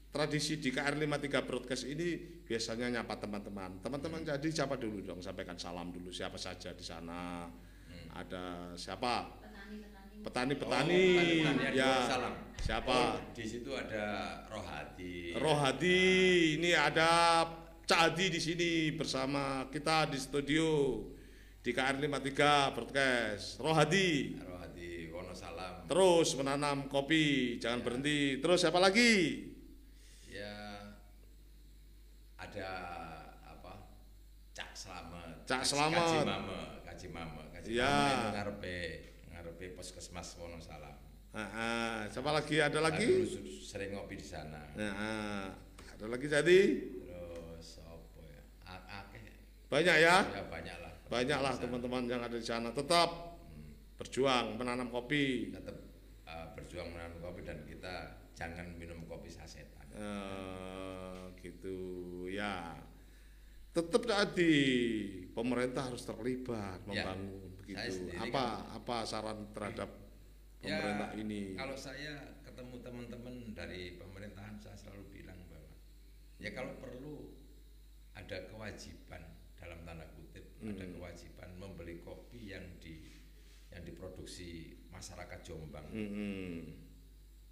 tradisi 0.08 0.62
di 0.62 0.70
KR53 0.70 1.26
Broadcast 1.42 1.84
ini 1.90 2.14
biasanya 2.46 2.86
nyapa 3.00 3.18
teman-teman. 3.18 3.82
Teman-teman 3.82 4.22
Hmm. 4.22 4.30
jadi 4.38 4.48
siapa 4.62 4.78
dulu 4.78 5.02
dong? 5.02 5.18
Sampaikan 5.18 5.58
salam 5.58 5.90
dulu 5.90 6.14
siapa 6.14 6.38
saja 6.38 6.70
di 6.70 6.84
sana. 6.86 7.50
Hmm. 7.90 8.08
Ada 8.14 8.74
siapa? 8.78 9.42
petani-petani 9.44 10.22
Petani-petani. 10.24 11.04
Oh, 11.44 11.74
ya. 11.74 11.92
salam. 12.08 12.34
Siapa? 12.56 12.96
Oh, 12.96 13.14
di 13.36 13.44
situ 13.44 13.74
ada 13.76 14.40
Rohadi. 14.48 15.34
Rohadi. 15.36 16.02
Ini 16.56 16.70
ada 16.78 17.44
Cak 17.84 18.00
Adi 18.14 18.32
di 18.32 18.40
sini 18.40 18.88
bersama 18.96 19.68
kita 19.68 20.08
di 20.08 20.16
studio. 20.16 20.96
Di 21.64 21.72
KR 21.72 21.96
53 21.96 22.76
broadcast 22.76 23.56
Rohadi 23.56 24.36
Rohadi 24.36 25.08
Wonosalam. 25.08 25.88
terus 25.88 26.36
menanam 26.36 26.86
kopi 26.86 27.56
jangan 27.56 27.80
berhenti 27.80 28.36
terus 28.38 28.60
siapa 28.60 28.76
lagi 28.76 29.48
Ya 30.28 30.92
ada 32.36 32.70
apa? 33.40 33.86
Cak 34.52 34.74
Slamet. 34.74 35.46
Cak 35.46 35.62
Slamet. 35.62 36.02
Kaji 36.02 36.26
Mame, 36.26 36.58
Kaji 36.84 37.08
Mame. 37.08 37.42
Kaji 37.48 37.70
Ya. 37.72 37.88
Mame 37.88 38.28
ngarepe 38.34 38.78
ngarepe 39.30 39.64
Puskesmas 39.72 40.36
Wonosalam. 40.36 40.92
Ah, 41.30 41.40
ah, 41.50 41.96
siapa 42.06 42.28
lagi 42.28 42.58
ada 42.58 42.78
lagi 42.78 43.24
su- 43.24 43.40
sering 43.64 43.94
ngopi 43.94 44.14
di 44.14 44.26
sana. 44.26 44.60
nah, 44.74 44.92
ah, 44.92 45.46
ada 45.88 46.06
lagi 46.06 46.26
jadi 46.26 46.60
Terus 47.00 47.80
apa 47.80 48.20
ya? 48.20 48.40
A- 48.64 48.86
Akeh. 49.00 49.24
banyak 49.66 49.96
ya 49.96 50.16
Ya 50.28 50.42
banyak. 50.44 50.76
Banyaklah 51.08 51.54
teman-teman 51.60 52.08
yang 52.08 52.22
ada 52.24 52.36
di 52.36 52.46
sana. 52.46 52.70
Tetap 52.72 53.38
berjuang 54.00 54.56
menanam 54.58 54.90
kopi. 54.90 55.54
Tetap 55.54 55.76
uh, 56.28 56.46
berjuang 56.56 56.90
menanam 56.92 57.18
kopi 57.20 57.40
dan 57.44 57.62
kita 57.68 58.20
jangan 58.34 58.74
minum 58.76 59.04
kopi 59.06 59.30
sasetan. 59.30 59.86
Eh, 59.94 61.22
gitu. 61.40 61.78
Ya 62.28 62.74
tetap 63.74 64.06
tadi 64.06 64.54
pemerintah 65.34 65.90
harus 65.90 66.06
terlibat 66.06 66.78
Ya, 66.86 67.10
membangun 67.10 67.42
saya 67.42 67.58
begitu. 67.58 67.90
sendiri 67.90 68.18
apa 68.22 68.44
apa 68.70 68.96
saran 69.02 69.50
terhadap 69.50 69.90
pemerintah 70.62 71.10
ya, 71.10 71.18
ini? 71.18 71.58
Kalau 71.58 71.74
saya 71.74 72.38
ketemu 72.46 72.74
teman-teman 72.86 73.34
dari 73.50 73.98
pemerintahan 73.98 74.62
saya 74.62 74.78
selalu 74.78 75.10
bilang 75.10 75.42
bahwa 75.50 75.74
ya 76.38 76.54
kalau 76.54 76.78
perlu 76.78 77.34
ada 78.14 78.46
kewajiban 78.46 79.26
dalam 79.58 79.82
tanda 79.82 80.06
ada 80.66 80.80
Hmm. 80.80 80.94
kewajiban 80.94 81.50
membeli 81.54 82.00
kopi 82.00 82.50
yang 82.50 82.64
di 82.78 83.12
yang 83.68 83.82
diproduksi 83.82 84.50
masyarakat 84.88 85.40
Jombang 85.42 85.84
Mm-mm. 85.90 86.72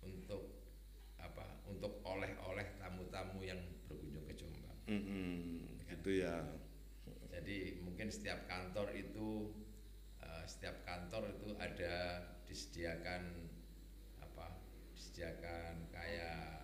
untuk 0.01 0.63
apa 1.17 1.45
untuk 1.65 1.99
oleh-oleh 2.03 2.75
tamu-tamu 2.77 3.43
yang 3.43 3.59
berkunjung 3.85 4.25
ke 4.25 4.35
Jombang. 4.35 4.79
Mm-mm. 4.85 5.67
gitu 5.87 6.23
ya 6.23 6.41
Jadi 7.29 7.81
mungkin 7.81 8.07
setiap 8.07 8.45
kantor 8.45 8.93
itu 8.93 9.51
eh, 10.19 10.45
setiap 10.45 10.81
kantor 10.83 11.33
itu 11.33 11.57
ada 11.57 11.95
disediakan 12.45 13.51
apa? 14.21 14.63
Disediakan 14.93 15.91
kayak 15.91 16.63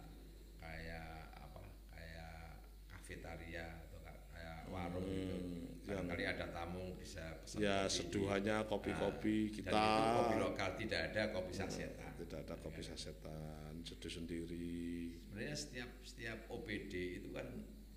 apa? 1.35 1.63
Kayak 1.91 2.63
kafetaria 2.87 3.65
atau 3.81 3.99
ka- 3.99 4.25
kayak 4.31 4.59
warung 4.69 5.03
gitu. 5.03 5.35
yang- 5.35 5.57
Barangkali 5.89 6.25
ada 6.27 6.47
tamu 6.69 6.93
bisa 6.95 7.25
pesan 7.41 7.59
ya 7.59 7.77
kopi. 7.83 7.95
seduhannya 7.97 8.57
kopi-kopi 8.65 9.37
Nah, 9.41 9.53
kita 9.55 9.71
Dan 9.73 9.89
itu 9.89 10.11
kopi 10.15 10.37
lokal 10.39 10.69
tidak 10.77 11.01
ada 11.09 11.23
kopi 11.33 11.53
sasetan. 11.53 12.11
tidak 12.19 12.39
ada 12.45 12.55
kopi 12.57 12.81
sasetan 12.83 13.73
seduh 13.83 14.13
sendiri 14.13 15.17
Sebenarnya 15.25 15.57
setiap 15.57 15.91
setiap 16.03 16.39
OPD 16.49 16.93
itu 17.19 17.29
kan 17.33 17.49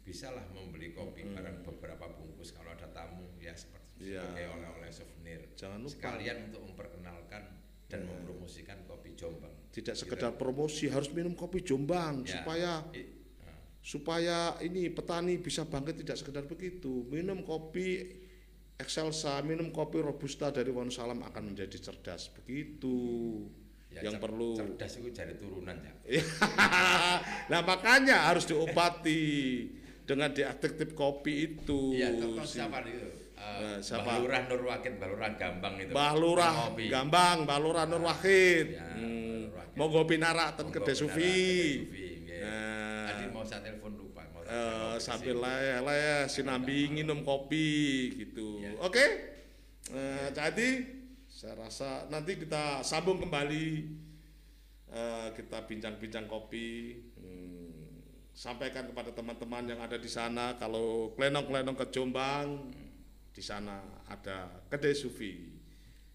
bisalah 0.01 0.45
membeli 0.49 0.91
kopi 0.91 1.27
barang 1.27 1.61
beberapa 1.61 2.09
bungkus 2.09 2.51
kalau 2.51 2.71
ada 2.71 2.87
tamu 2.89 3.27
ya 3.37 3.53
seperti 3.53 3.79
Iya. 4.01 4.25
sebagai 4.25 4.57
oleh-oleh 4.57 4.89
souvenir. 4.89 5.41
Jangan 5.53 5.77
lupa. 5.77 5.93
Sekalian 5.93 6.49
untuk 6.49 6.61
memperkenalkan 6.65 7.43
dan 7.85 8.01
mempromosikan 8.01 8.81
kopi 8.83 9.13
Jombang. 9.13 9.53
tidak 9.69 9.93
sekedar 9.93 10.33
promosi 10.33 10.89
harus 10.89 11.11
minum 11.11 11.31
kopi 11.31 11.61
Jombang 11.61 12.25
Ya. 12.25 12.41
supaya 12.41 12.71
nah, 12.81 13.57
supaya 13.79 14.37
ini 14.59 14.89
petani 14.89 15.37
bisa 15.37 15.63
bangkit 15.63 16.01
tidak 16.01 16.17
sekedar 16.17 16.43
begitu 16.43 17.05
minum 17.05 17.41
kopi 17.41 18.20
Excelsa 18.81 19.39
minum 19.41 19.69
kopi 19.69 19.97
Robusta 19.97 20.49
dari 20.49 20.67
Wonosalam 20.67 21.21
akan 21.21 21.53
menjadi 21.53 21.77
cerdas 21.79 22.33
begitu 22.33 22.97
ya 23.87 24.01
yang 24.01 24.17
cer- 24.17 24.23
perlu 24.23 24.55
cerdas 24.55 24.97
itu 24.97 25.09
jadi 25.09 25.33
turunan 25.35 25.77
ya. 25.77 25.93
nah 27.51 27.61
makanya 27.61 28.27
harus 28.27 28.43
diobati 28.43 29.21
dengan 30.01 30.29
diaktif 30.29 30.73
kopi 30.91 31.33
itu 31.53 31.93
Iya, 31.93 32.17
tokoh 32.17 32.43
siapa 32.43 32.81
itu? 32.83 33.07
Eh, 33.31 33.41
Nah, 33.41 33.77
siapa? 33.79 34.05
Mbah 34.05 34.17
Lurah 34.19 34.41
Nur 34.45 34.59
Lurah 34.61 34.79
Gambang 35.33 35.73
itu. 35.75 35.89
Mbah 35.89 36.13
Lurah 36.13 36.51
Kopi. 36.63 36.85
Gambang, 36.87 37.37
Mbah 37.43 37.57
Lurah 37.57 37.85
Nur 37.85 38.03
Wahid. 38.03 38.67
Ya, 38.71 38.85
Hmm. 38.93 39.49
Wahid. 39.49 39.73
Monggo 39.73 40.01
pinarak 40.05 40.53
ten 40.53 40.67
Kedai 40.69 40.93
Sufi. 40.93 41.41
Nggih. 41.81 42.37
Nah. 42.37 43.07
Tadi 43.07 43.23
mau 43.29 43.41
saya 43.41 43.61
telepon 43.63 43.93
lupa. 43.95 44.10
Mau 44.51 44.59
Eh, 44.59 44.95
sambil 44.99 45.39
ke 45.39 45.47
sini. 45.47 45.47
leleh 45.79 46.27
sinambi 46.27 46.79
minum 46.91 47.23
kopi 47.23 47.71
gitu. 48.19 48.59
Ya. 48.59 48.75
Oke. 48.83 49.05
Eh, 49.87 50.27
jadi 50.35 50.69
saya 51.31 51.55
rasa 51.55 52.11
nanti 52.11 52.35
kita 52.35 52.83
sambung 52.83 53.23
kembali 53.23 53.67
eh, 54.91 55.27
kita 55.39 55.63
bincang-bincang 55.63 56.27
kopi. 56.27 56.99
Hmm, 57.15 58.03
sampaikan 58.35 58.91
kepada 58.91 59.15
teman-teman 59.15 59.71
yang 59.71 59.79
ada 59.79 59.95
di 59.95 60.11
sana 60.11 60.59
kalau 60.59 61.15
klenong-klenong 61.15 61.75
ke 61.79 61.87
Jombang 61.87 62.75
di 63.31 63.39
sana 63.39 63.79
ada 64.11 64.51
kedai 64.67 64.91
sufi. 64.91 65.47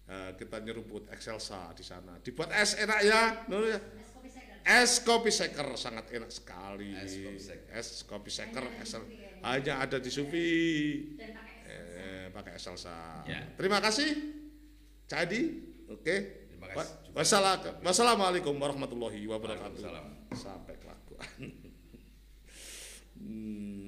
Eh, 0.07 0.31
kita 0.37 0.61
nyeruput 0.61 1.09
Excelsa 1.09 1.73
di 1.73 1.81
sana. 1.81 2.21
Dibuat 2.21 2.53
es 2.53 2.77
enak 2.77 3.01
ya, 3.01 3.21
Nur 3.49 3.65
ya. 3.65 3.81
Es 4.67 4.99
kopi 4.99 5.31
shaker 5.31 5.79
sangat 5.79 6.11
enak 6.11 6.27
sekali. 6.27 6.91
Es 6.91 7.15
kopi 7.23 7.39
shaker. 7.39 7.71
Es 7.71 7.87
kopi 8.03 8.29
hanya 9.47 9.79
ada 9.79 9.95
di 9.95 10.11
Sufi. 10.11 10.49
Eh, 11.67 12.27
pakai 12.35 12.59
Excelsa. 12.59 13.23
Ya. 13.23 13.47
Terima 13.55 13.79
kasih. 13.79 14.11
Jadi, 15.07 15.41
oke. 15.87 16.15
Terima 16.51 16.67
Wa- 16.75 16.83
kasih 16.83 16.95
juga. 17.07 17.15
wassalam- 17.15 17.79
Wassalamualaikum 17.79 18.55
warahmatullahi 18.59 19.23
wabarakatuh. 19.23 19.87
Sampai 20.35 20.75
kelakuan. 20.83 21.23
hmm. 23.23 23.86